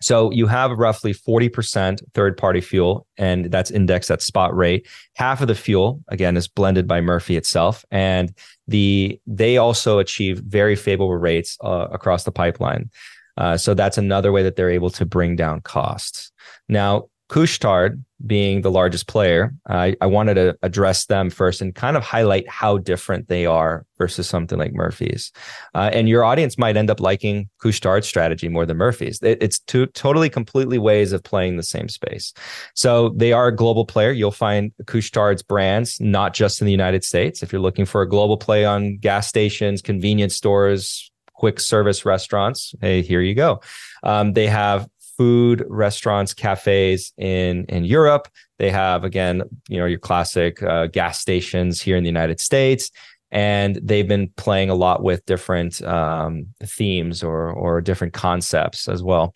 [0.00, 4.86] so you have roughly 40% third party fuel, and that's indexed at spot rate.
[5.14, 7.84] Half of the fuel, again, is blended by Murphy itself.
[7.90, 8.32] And
[8.68, 12.90] the they also achieve very favorable rates uh, across the pipeline.
[13.38, 16.30] Uh, so that's another way that they're able to bring down costs.
[16.68, 21.96] Now, Couche-Tard being the largest player, I, I wanted to address them first and kind
[21.96, 25.30] of highlight how different they are versus something like Murphy's.
[25.74, 29.20] Uh, and your audience might end up liking Couche-Tard's strategy more than Murphy's.
[29.22, 32.32] It, it's two totally, completely ways of playing the same space.
[32.74, 34.10] So they are a global player.
[34.10, 37.42] You'll find Couche-Tard's brands not just in the United States.
[37.42, 42.74] If you're looking for a global play on gas stations, convenience stores, quick service restaurants,
[42.80, 43.60] hey, here you go.
[44.02, 48.28] Um, they have food restaurants, cafes in in Europe.
[48.58, 52.90] They have again, you know, your classic uh, gas stations here in the United States,
[53.30, 59.02] and they've been playing a lot with different um, themes or or different concepts as
[59.02, 59.34] well.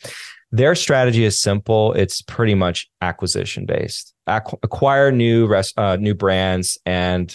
[0.51, 1.93] Their strategy is simple.
[1.95, 4.12] It's pretty much acquisition based.
[4.27, 7.35] acquire new res- uh, new brands and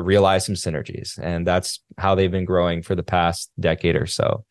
[0.00, 1.18] realize some synergies.
[1.18, 4.44] And that's how they've been growing for the past decade or so.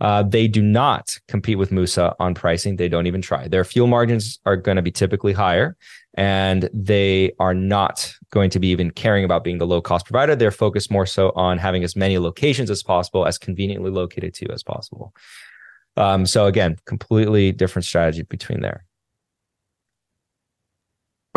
[0.00, 2.76] Uh, they do not compete with Musa on pricing.
[2.76, 3.48] They don't even try.
[3.48, 5.76] Their fuel margins are going to be typically higher,
[6.14, 10.34] and they are not going to be even caring about being the low cost provider.
[10.34, 14.52] They're focused more so on having as many locations as possible, as conveniently located to
[14.52, 15.14] as possible.
[15.96, 18.84] Um, so again, completely different strategy between there.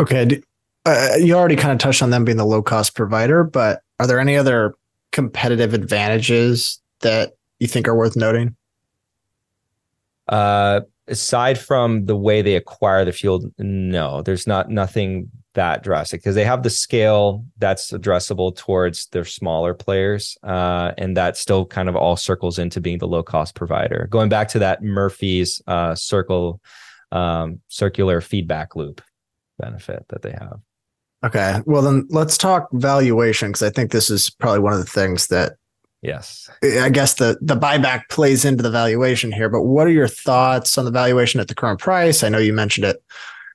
[0.00, 0.42] Okay
[0.86, 4.06] uh, you already kind of touched on them being the low cost provider, but are
[4.06, 4.74] there any other
[5.10, 8.54] competitive advantages that you think are worth noting?
[10.28, 16.20] Uh, aside from the way they acquire the fuel, no, there's not nothing that drastic
[16.20, 21.66] because they have the scale that's addressable towards their smaller players, uh, and that still
[21.66, 24.06] kind of all circles into being the low cost provider.
[24.10, 26.60] Going back to that Murphy's uh, circle,
[27.10, 29.00] um, circular feedback loop
[29.58, 30.60] benefit that they have.
[31.26, 31.60] Okay.
[31.66, 35.26] Well, then let's talk valuation because I think this is probably one of the things
[35.28, 35.56] that.
[36.02, 36.48] Yes.
[36.62, 40.78] I guess the the buyback plays into the valuation here, but what are your thoughts
[40.78, 42.22] on the valuation at the current price?
[42.22, 43.02] I know you mentioned it.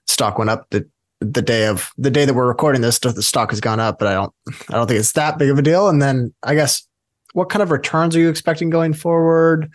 [0.07, 0.85] Stock went up the
[1.21, 2.99] the day of the day that we're recording this.
[2.99, 4.33] The stock has gone up, but I don't
[4.69, 5.87] I don't think it's that big of a deal.
[5.87, 6.85] And then I guess
[7.33, 9.71] what kind of returns are you expecting going forward?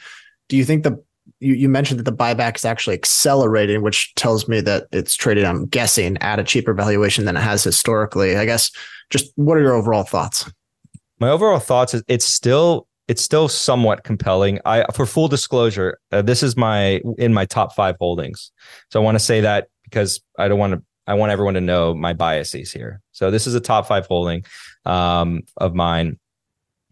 [0.48, 1.02] Do you think the
[1.40, 5.44] you, you mentioned that the buyback is actually accelerating, which tells me that it's traded,
[5.44, 8.36] I'm guessing, at a cheaper valuation than it has historically.
[8.36, 8.70] I guess
[9.10, 10.50] just what are your overall thoughts?
[11.18, 14.60] My overall thoughts is it's still it's still somewhat compelling.
[14.64, 18.50] I for full disclosure, uh, this is my in my top 5 holdings.
[18.90, 21.60] So I want to say that because I don't want to I want everyone to
[21.60, 23.00] know my biases here.
[23.12, 24.44] So this is a top 5 holding
[24.84, 26.18] um, of mine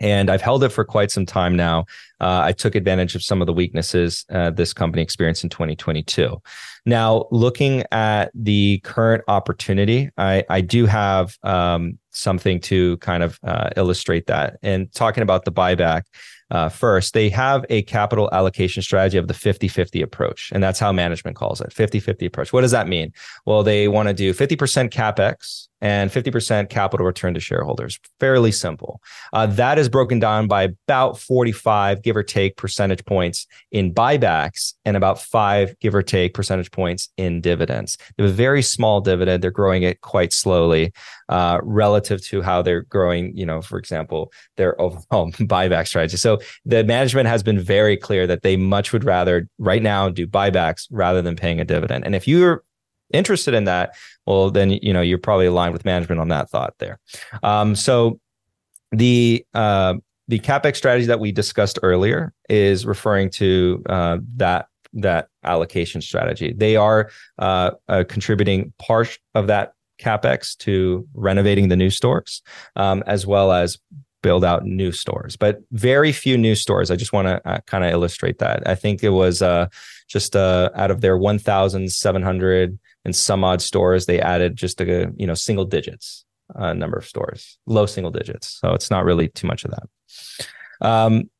[0.01, 1.87] and I've held it for quite some time now.
[2.21, 6.41] Uh, I took advantage of some of the weaknesses uh, this company experienced in 2022.
[6.87, 13.39] Now, looking at the current opportunity, I, I do have um, something to kind of
[13.43, 14.59] uh, illustrate that.
[14.63, 16.03] And talking about the buyback,
[16.51, 20.53] uh, first, they have a capital allocation strategy of the 50 50 approach.
[20.53, 22.53] And that's how management calls it 50 50 approach.
[22.53, 23.13] What does that mean?
[23.47, 28.01] Well, they want to do 50% CapEx and 50% capital return to shareholders.
[28.19, 29.03] Fairly simple.
[29.35, 34.73] Uh, that is broken down by about 45, give or take, percentage points in buybacks
[34.87, 37.99] and about five, give or take, percentage points in dividends.
[38.17, 39.45] They have a very small dividend.
[39.45, 40.91] They're growing it quite slowly
[41.29, 46.17] uh, relative to how they're growing, you know, for example, their overall buyback strategy.
[46.17, 50.27] So the management has been very clear that they much would rather right now do
[50.27, 52.07] buybacks rather than paying a dividend.
[52.07, 52.65] And if you're
[53.13, 53.95] interested in that,
[54.27, 56.99] well, then you know you're probably aligned with management on that thought there.
[57.43, 58.21] Um, so
[58.93, 59.95] the uh,
[60.29, 66.53] the capex strategy that we discussed earlier is referring to uh, that that allocation strategy.
[66.57, 72.43] They are uh, uh, contributing part of that capex to renovating the new stores,
[72.77, 73.79] um, as well as
[74.23, 76.91] build out new stores, but very few new stores.
[76.91, 78.67] I just want to uh, kind of illustrate that.
[78.67, 79.67] I think it was uh,
[80.09, 85.27] just uh, out of their 1,700 and some odd stores, they added just a you
[85.27, 86.25] know single digits
[86.55, 88.59] uh, number of stores, low single digits.
[88.61, 90.87] So it's not really too much of that.
[90.87, 91.31] Um,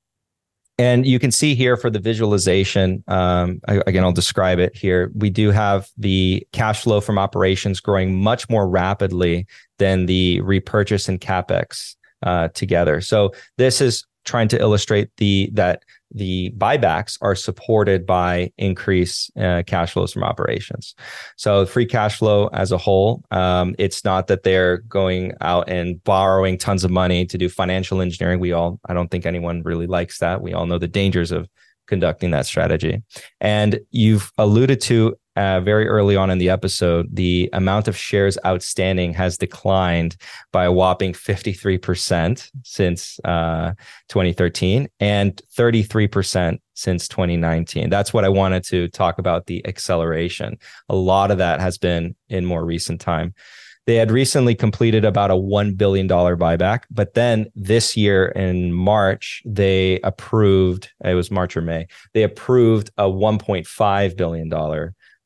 [0.77, 5.13] and you can see here for the visualization, um, again, I'll describe it here.
[5.15, 9.47] We do have the cash flow from operations growing much more rapidly
[9.79, 11.95] than the repurchase and capex
[12.25, 13.01] uh, together.
[13.01, 15.85] So this is trying to illustrate the that
[16.15, 20.95] the buybacks are supported by increased uh, cash flows from operations.
[21.37, 26.03] So free cash flow as a whole, um, it's not that they're going out and
[26.05, 28.41] borrowing tons of money to do financial engineering.
[28.41, 30.41] We all, I don't think anyone really likes that.
[30.41, 31.49] We all know the dangers of
[31.87, 33.03] conducting that strategy.
[33.41, 38.39] And you've alluded to uh, very early on in the episode, the amount of shares
[38.47, 40.17] outstanding has declined
[40.53, 43.73] by a whopping 53% since uh,
[44.09, 47.91] 2013 and 33% since 2019.
[47.91, 50.59] That's what I wanted to talk about the acceleration.
[50.89, 53.35] A lot of that has been in more recent time.
[53.87, 59.43] They had recently completed about a $1 billion buyback, but then this year in March,
[59.45, 64.49] they approved, it was March or May, they approved a $1.5 billion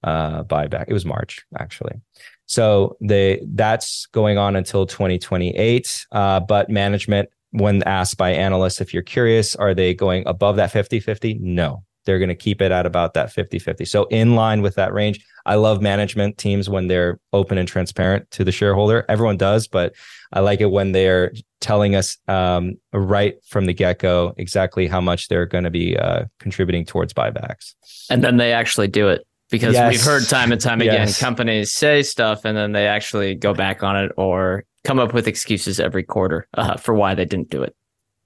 [0.04, 0.86] uh, buyback.
[0.88, 2.00] It was March actually.
[2.46, 6.06] So they that's going on until 2028.
[6.12, 10.70] Uh, but management, when asked by analysts, if you're curious, are they going above that
[10.70, 11.38] 50 50?
[11.40, 13.84] No, they're going to keep it at about that 50 50.
[13.84, 15.24] So in line with that range.
[15.48, 19.06] I love management teams when they're open and transparent to the shareholder.
[19.08, 19.94] Everyone does, but
[20.30, 21.32] I like it when they're
[21.62, 25.96] telling us um, right from the get go exactly how much they're going to be
[25.96, 27.74] uh, contributing towards buybacks.
[28.10, 29.92] And then they actually do it because yes.
[29.92, 31.18] we've heard time and time again yes.
[31.18, 35.26] companies say stuff and then they actually go back on it or come up with
[35.26, 37.74] excuses every quarter uh, for why they didn't do it.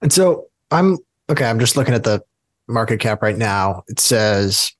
[0.00, 0.98] And so I'm
[1.30, 1.44] okay.
[1.44, 2.22] I'm just looking at the
[2.68, 3.82] market cap right now.
[3.88, 4.72] It says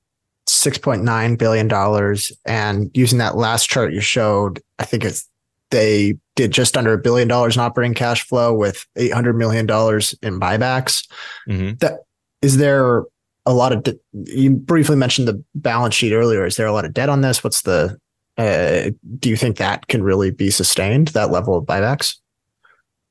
[0.47, 2.17] $6.9 billion.
[2.45, 5.27] And using that last chart you showed, I think it's
[5.71, 10.39] they did just under a billion dollars in operating cash flow with $800 million in
[10.39, 11.07] buybacks.
[11.49, 11.77] Mm-hmm.
[11.79, 12.01] That
[12.41, 13.03] is there
[13.45, 16.45] a lot of de- you briefly mentioned the balance sheet earlier.
[16.45, 17.43] Is there a lot of debt on this?
[17.43, 17.97] What's the
[18.37, 18.89] uh,
[19.19, 22.17] do you think that can really be sustained that level of buybacks?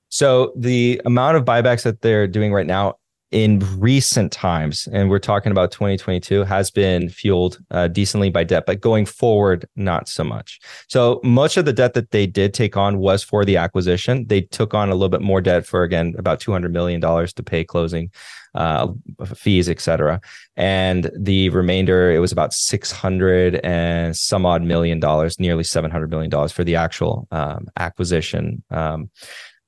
[0.08, 2.96] So the amount of buybacks that they're doing right now
[3.30, 8.64] in recent times, and we're talking about 2022, has been fueled uh, decently by debt,
[8.66, 10.60] but going forward, not so much.
[10.88, 14.26] So much of the debt that they did take on was for the acquisition.
[14.26, 17.42] They took on a little bit more debt for again about 200 million dollars to
[17.42, 18.10] pay closing
[18.55, 18.88] uh,
[19.34, 20.20] fees, etc.
[20.57, 26.30] And the remainder, it was about 600 and some odd million dollars, nearly 700 million
[26.30, 28.62] dollars for the actual um, acquisition.
[28.70, 29.11] Um,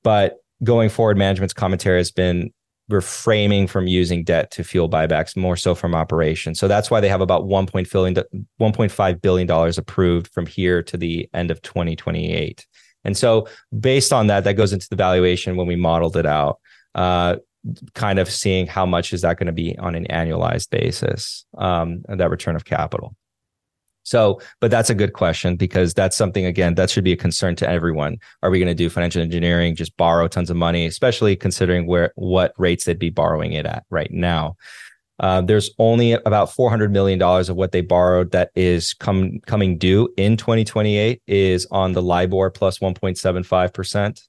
[0.03, 2.51] but going forward, management's commentary has been
[2.91, 6.59] reframing from using debt to fuel buybacks more so from operations.
[6.59, 11.49] So that's why they have about 1.5 billion dollars approved from here to the end
[11.49, 12.65] of 2028.
[13.03, 16.59] And so based on that, that goes into the valuation when we modeled it out.
[16.93, 17.37] Uh,
[17.93, 22.03] kind of seeing how much is that going to be on an annualized basis um,
[22.07, 23.15] that return of capital.
[24.03, 27.55] So but that's a good question because that's something again that should be a concern
[27.57, 28.17] to everyone.
[28.43, 32.11] Are we going to do financial engineering just borrow tons of money especially considering where
[32.15, 34.55] what rates they'd be borrowing it at right now?
[35.19, 40.09] Uh, there's only about $400 million of what they borrowed that is come, coming due
[40.17, 44.21] in 2028 is on the LIBOR plus 1.75%.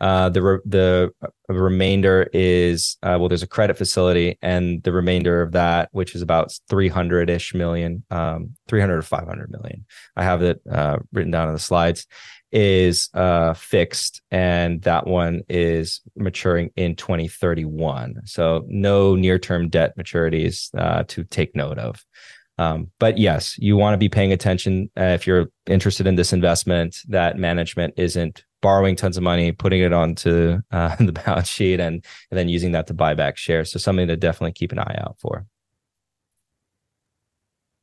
[0.00, 1.10] Uh, the re- the
[1.48, 6.22] remainder is uh, well, there's a credit facility, and the remainder of that, which is
[6.22, 9.86] about 300 ish million, um, 300 or 500 million.
[10.16, 12.06] I have it uh, written down on the slides.
[12.52, 18.22] Is uh, fixed, and that one is maturing in 2031.
[18.24, 22.02] So no near term debt maturities uh, to take note of.
[22.58, 26.32] Um, but yes, you want to be paying attention uh, if you're interested in this
[26.32, 31.80] investment that management isn't borrowing tons of money, putting it onto uh, the balance sheet,
[31.80, 33.70] and, and then using that to buy back shares.
[33.70, 35.46] So something to definitely keep an eye out for.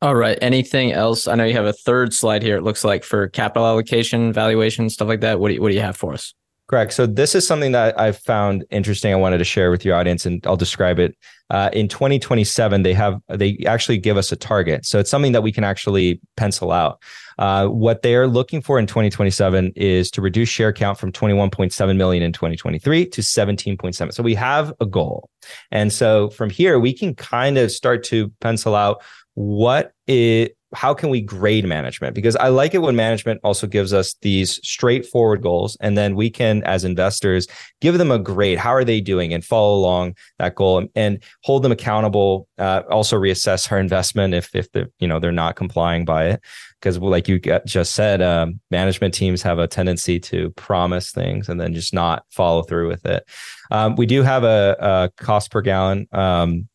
[0.02, 0.38] All right.
[0.42, 1.30] Anything else?
[1.30, 2.58] I know you have a third slide here.
[2.58, 5.40] It looks like for capital allocation, valuation, stuff like that.
[5.40, 6.34] What do you, what do you have for us?
[6.68, 6.94] Correct.
[6.94, 9.12] So this is something that I found interesting.
[9.12, 11.18] I wanted to share with your audience, and I'll describe it.
[11.50, 15.44] Uh, in 2027, they have they actually give us a target, so it's something that
[15.44, 17.02] we can actually pencil out.
[17.38, 21.98] Uh, what they are looking for in 2027 is to reduce share count from 21.7
[21.98, 24.14] million in 2023 to 17.7.
[24.14, 25.30] So we have a goal,
[25.70, 29.04] and so from here we can kind of start to pencil out
[29.34, 32.16] what it how can we grade management?
[32.16, 36.30] Because I like it when management also gives us these straightforward goals, and then we
[36.30, 37.48] can, as investors,
[37.82, 38.58] give them a grade.
[38.58, 42.48] How are they doing, and follow along that goal, and, and hold them accountable.
[42.58, 46.42] Uh, also, reassess our investment if if the you know they're not complying by it.
[46.80, 51.62] Because, like you just said, um, management teams have a tendency to promise things and
[51.62, 53.24] then just not follow through with it.
[53.72, 56.68] Um, we do have a, a cost per gallon um,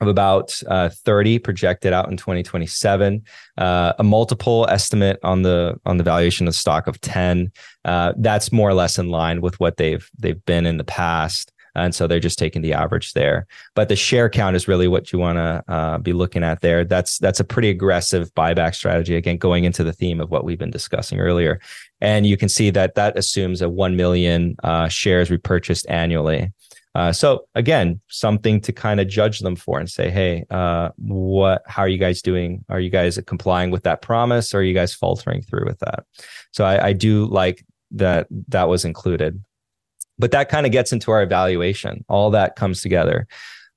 [0.00, 3.22] of about uh, 30 projected out in 2027
[3.58, 7.50] uh, a multiple estimate on the on the valuation of stock of 10
[7.84, 11.52] uh, that's more or less in line with what they've they've been in the past
[11.76, 13.46] and so they're just taking the average there.
[13.74, 16.84] But the share count is really what you want to uh, be looking at there.
[16.84, 19.14] That's that's a pretty aggressive buyback strategy.
[19.14, 21.60] Again, going into the theme of what we've been discussing earlier,
[22.00, 26.52] and you can see that that assumes a one million uh, shares repurchased annually.
[26.96, 31.62] Uh, so again, something to kind of judge them for and say, hey, uh, what?
[31.66, 32.64] How are you guys doing?
[32.70, 34.54] Are you guys complying with that promise?
[34.54, 36.06] Or are you guys faltering through with that?
[36.52, 39.44] So I, I do like that that was included,
[40.18, 42.02] but that kind of gets into our evaluation.
[42.08, 43.26] All that comes together.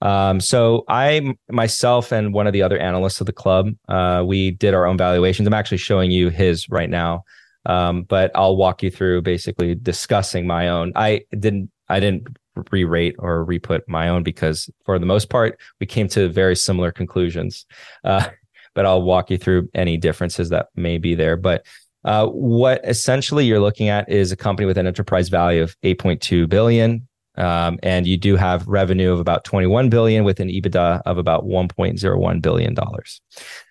[0.02, 4.52] Um, so I myself and one of the other analysts of the club, uh, we
[4.52, 5.46] did our own valuations.
[5.46, 7.26] I'm actually showing you his right now.
[7.66, 10.94] Um, but I'll walk you through basically discussing my own.
[10.96, 12.38] I didn't I didn't
[12.72, 16.92] re-rate or re-put my own because for the most part we came to very similar
[16.92, 17.66] conclusions.
[18.04, 18.28] Uh,
[18.76, 21.36] but i'll walk you through any differences that may be there.
[21.36, 21.66] But
[22.06, 26.48] uh, what essentially you're looking at is a company with an enterprise value of 8.2
[26.48, 27.08] billion
[27.40, 31.46] um, and you do have revenue of about 21 billion with an ebitda of about
[31.46, 33.22] 1.01 billion dollars.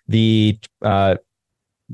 [0.08, 1.16] The uh,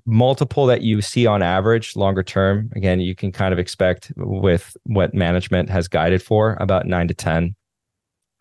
[0.06, 4.76] multiple that you see on average longer term again you can kind of expect with
[4.84, 7.54] what management has guided for about 9 to 10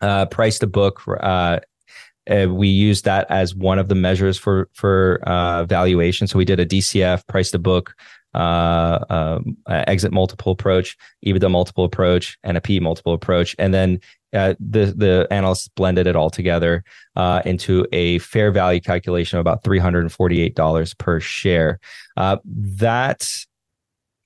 [0.00, 1.58] uh, price to book uh,
[2.30, 6.26] uh, we use that as one of the measures for for uh, valuation.
[6.26, 7.94] So we did a dcf price to book
[8.34, 14.00] uh, um, exit multiple approach, EBITDA multiple approach, and a P multiple approach, and then
[14.34, 16.84] uh, the the analysts blended it all together
[17.16, 21.20] uh, into a fair value calculation of about three hundred and forty eight dollars per
[21.20, 21.78] share.
[22.16, 23.28] Uh, that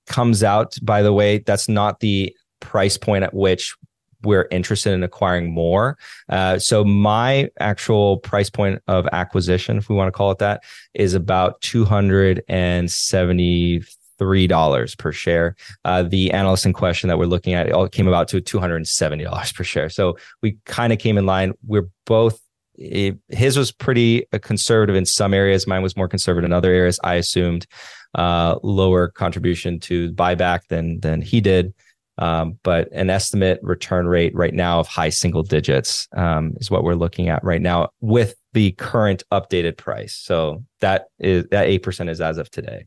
[0.07, 3.77] comes out, by the way, that's not the price point at which
[4.25, 5.97] we're interested in acquiring more.
[6.29, 10.65] Uh, so my actual price point of acquisition, if we want to call it that,
[10.95, 13.83] is about two hundred and seventy
[14.19, 15.55] three dollars per share.
[15.85, 18.77] Uh, the analyst in question that we're looking at all came about to two hundred
[18.77, 19.89] and seventy dollars per share.
[19.89, 21.53] So we kind of came in line.
[21.67, 22.41] We're both.
[22.75, 25.67] It, his was pretty uh, conservative in some areas.
[25.67, 27.01] Mine was more conservative in other areas.
[27.03, 27.67] I assumed
[28.15, 31.75] uh, lower contribution to buyback than than he did.
[32.19, 36.83] Um, but an estimate return rate right now of high single digits um, is what
[36.83, 40.15] we're looking at right now with the current updated price.
[40.15, 42.87] So that is that eight percent is as of today.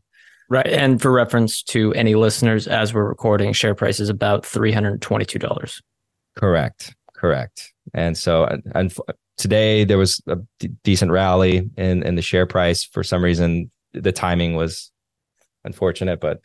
[0.51, 0.67] Right.
[0.67, 5.81] And for reference to any listeners, as we're recording, share price is about $322.
[6.35, 6.93] Correct.
[7.15, 7.71] Correct.
[7.93, 8.93] And so uh, and
[9.37, 12.83] today there was a d- decent rally in, in the share price.
[12.83, 14.91] For some reason, the timing was
[15.63, 16.41] unfortunate, but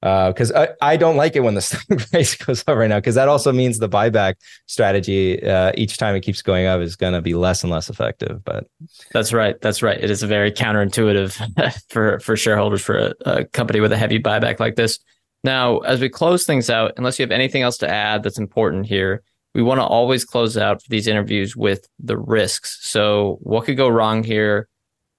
[0.00, 2.98] because uh, I, I don't like it when the stock price goes up right now
[2.98, 4.34] because that also means the buyback
[4.66, 7.90] strategy uh, each time it keeps going up is going to be less and less
[7.90, 8.66] effective but
[9.12, 10.02] that's right that's right.
[10.02, 14.18] It is a very counterintuitive for for shareholders for a, a company with a heavy
[14.18, 14.98] buyback like this.
[15.44, 18.86] Now as we close things out unless you have anything else to add that's important
[18.86, 19.22] here
[19.54, 22.78] we want to always close out these interviews with the risks.
[22.82, 24.68] So what could go wrong here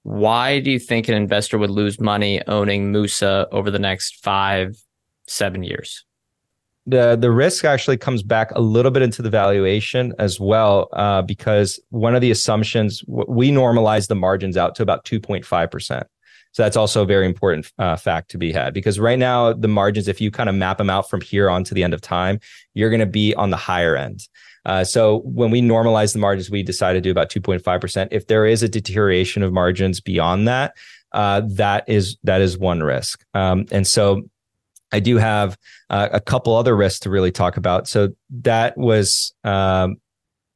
[0.02, 4.76] why do you think an investor would lose money owning Musa over the next five,
[5.26, 6.04] seven years?
[6.84, 11.22] The the risk actually comes back a little bit into the valuation as well, uh,
[11.22, 15.70] because one of the assumptions we normalize the margins out to about two point five
[15.70, 16.08] percent.
[16.50, 19.68] So that's also a very important uh, fact to be had because right now the
[19.68, 22.02] margins, if you kind of map them out from here on to the end of
[22.02, 22.40] time,
[22.74, 24.28] you're going to be on the higher end.
[24.64, 28.08] Uh, so when we normalize the margins, we decide to do about 2.5%.
[28.10, 30.76] If there is a deterioration of margins beyond that,
[31.12, 33.24] uh, that is that is one risk.
[33.34, 34.22] Um, and so
[34.92, 35.58] I do have
[35.90, 37.88] uh, a couple other risks to really talk about.
[37.88, 39.96] So that was um,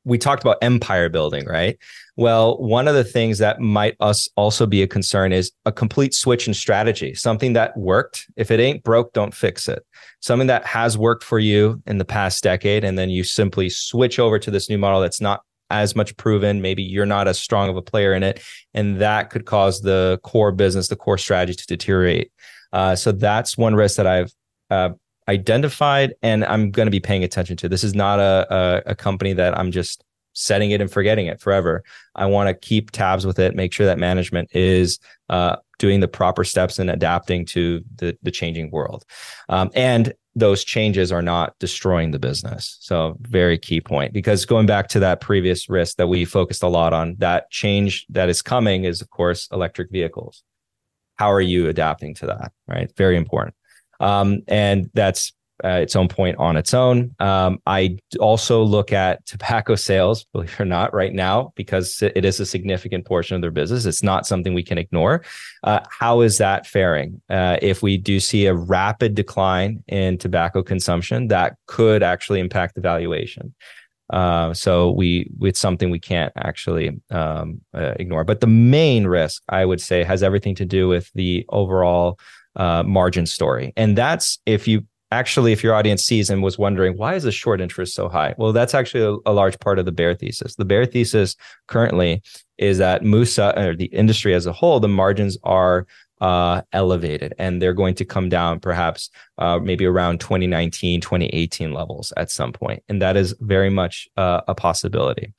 [0.06, 1.76] we talked about empire building, right?
[2.16, 6.14] Well, one of the things that might us also be a concern is a complete
[6.14, 8.26] switch in strategy, something that worked.
[8.36, 9.84] If it ain't broke, don't fix it.
[10.20, 14.20] Something that has worked for you in the past decade, and then you simply switch
[14.20, 16.62] over to this new model that's not as much proven.
[16.62, 18.40] Maybe you're not as strong of a player in it,
[18.74, 22.30] and that could cause the core business, the core strategy to deteriorate.
[22.72, 24.32] Uh, so that's one risk that I've
[24.70, 24.90] uh,
[25.28, 27.68] identified and I'm going to be paying attention to.
[27.68, 28.46] This is not a,
[28.86, 30.04] a, a company that I'm just
[30.36, 31.82] setting it and forgetting it forever.
[32.14, 34.98] I want to keep tabs with it, make sure that management is
[35.30, 39.04] uh, doing the proper steps and adapting to the, the changing world.
[39.48, 42.76] Um, and those changes are not destroying the business.
[42.80, 46.68] So, very key point because going back to that previous risk that we focused a
[46.68, 50.44] lot on, that change that is coming is, of course, electric vehicles.
[51.14, 52.52] How are you adapting to that?
[52.68, 52.94] Right.
[52.96, 53.55] Very important.
[54.00, 55.32] Um, and that's
[55.64, 57.14] uh, its own point on its own.
[57.18, 62.24] Um, I also look at tobacco sales, believe it or not, right now because it
[62.24, 63.86] is a significant portion of their business.
[63.86, 65.24] It's not something we can ignore.
[65.64, 67.22] Uh, how is that faring?
[67.30, 72.74] Uh, if we do see a rapid decline in tobacco consumption, that could actually impact
[72.74, 73.54] the valuation.
[74.10, 78.24] Uh, so we it's something we can't actually um, uh, ignore.
[78.24, 82.20] But the main risk, I would say, has everything to do with the overall
[82.56, 86.96] uh, margin story, and that's if you actually, if your audience sees and was wondering
[86.96, 89.84] why is the short interest so high, well, that's actually a, a large part of
[89.84, 90.56] the bear thesis.
[90.56, 91.36] The bear thesis
[91.68, 92.22] currently
[92.58, 95.86] is that Musa or the industry as a whole, the margins are
[96.20, 102.12] uh, elevated and they're going to come down perhaps uh, maybe around 2019 2018 levels
[102.16, 102.82] at some point.
[102.88, 105.34] And that is very much uh, a possibility.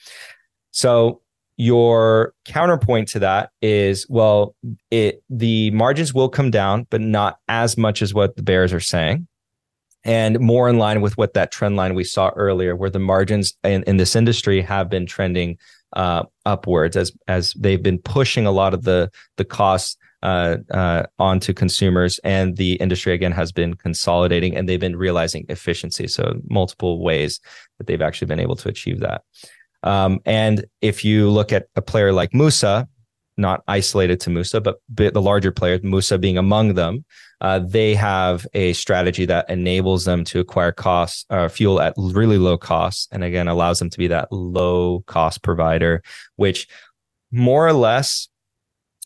[0.71, 1.21] So
[1.57, 4.55] your counterpoint to that is well
[4.91, 8.79] it the margins will come down but not as much as what the bears are
[8.79, 9.27] saying
[10.03, 13.57] and more in line with what that trend line we saw earlier where the margins
[13.63, 15.57] in, in this industry have been trending
[15.93, 21.03] uh, upwards as as they've been pushing a lot of the the costs uh, uh,
[21.19, 22.19] onto consumers.
[22.23, 26.07] And the industry, again, has been consolidating and they've been realizing efficiency.
[26.07, 27.39] So, multiple ways
[27.77, 29.21] that they've actually been able to achieve that.
[29.87, 32.89] Um, and if you look at a player like Musa,
[33.37, 37.05] not isolated to Musa, but the larger players, Musa being among them,
[37.39, 42.37] uh, they have a strategy that enables them to acquire costs, uh, fuel at really
[42.37, 46.03] low costs, and again allows them to be that low cost provider,
[46.35, 46.67] which
[47.31, 48.27] more or less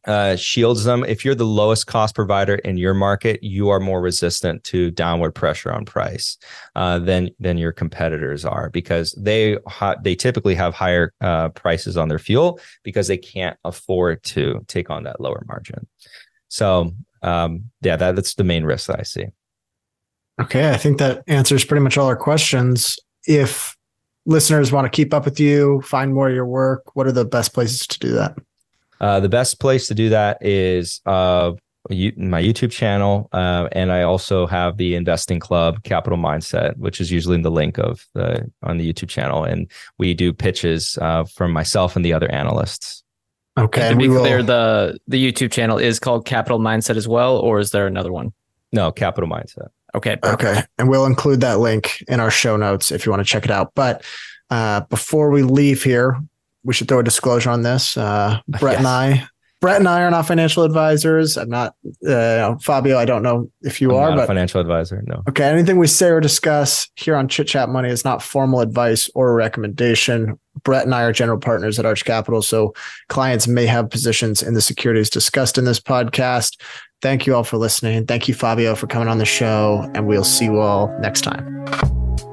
[0.06, 1.04] uh, shields them.
[1.04, 5.34] If you're the lowest cost provider in your market, you are more resistant to downward
[5.34, 6.38] pressure on price
[6.76, 11.98] uh, than than your competitors are because they ha- they typically have higher uh, prices
[11.98, 15.88] on their fuel because they can't afford to take on that lower margin.
[16.48, 16.92] So
[17.22, 19.26] um, yeah, that, that's the main risk that I see.
[20.42, 22.98] Okay, I think that answers pretty much all our questions.
[23.28, 23.76] If
[24.26, 27.26] listeners want to keep up with you, find more of your work, what are the
[27.26, 28.36] best places to do that?
[29.02, 31.52] Uh, the best place to do that is uh,
[31.90, 37.02] you, my YouTube channel, uh, and I also have the Investing Club Capital Mindset, which
[37.02, 41.00] is usually in the link of the on the YouTube channel, and we do pitches
[41.02, 43.04] uh, from myself and the other analysts.
[43.58, 47.38] Okay, and to be clear, the the YouTube channel is called Capital Mindset as well,
[47.38, 48.32] or is there another one?
[48.72, 49.70] No, Capital Mindset.
[49.96, 50.18] Okay.
[50.24, 53.46] Okay, and we'll include that link in our show notes if you want to check
[53.46, 53.72] it out.
[53.76, 54.06] But
[54.50, 56.22] uh, before we leave here,
[56.64, 57.98] we should throw a disclosure on this.
[57.98, 58.80] Uh, Brett yes.
[58.80, 59.28] and I,
[59.62, 61.38] Brett and I are not financial advisors.
[61.38, 61.76] I'm not,
[62.08, 62.98] uh, Fabio.
[62.98, 65.04] I don't know if you I'm are, but financial advisor.
[65.06, 65.22] No.
[65.30, 65.44] Okay.
[65.44, 69.30] Anything we say or discuss here on Chit Chat Money is not formal advice or
[69.30, 70.40] a recommendation.
[70.64, 72.74] Brett and I are general partners at Arch Capital, so
[73.10, 76.60] clients may have positions in the securities discussed in this podcast.
[77.04, 78.08] Thank you all for listening.
[78.08, 82.31] Thank you, Fabio, for coming on the show, and we'll see you all next time.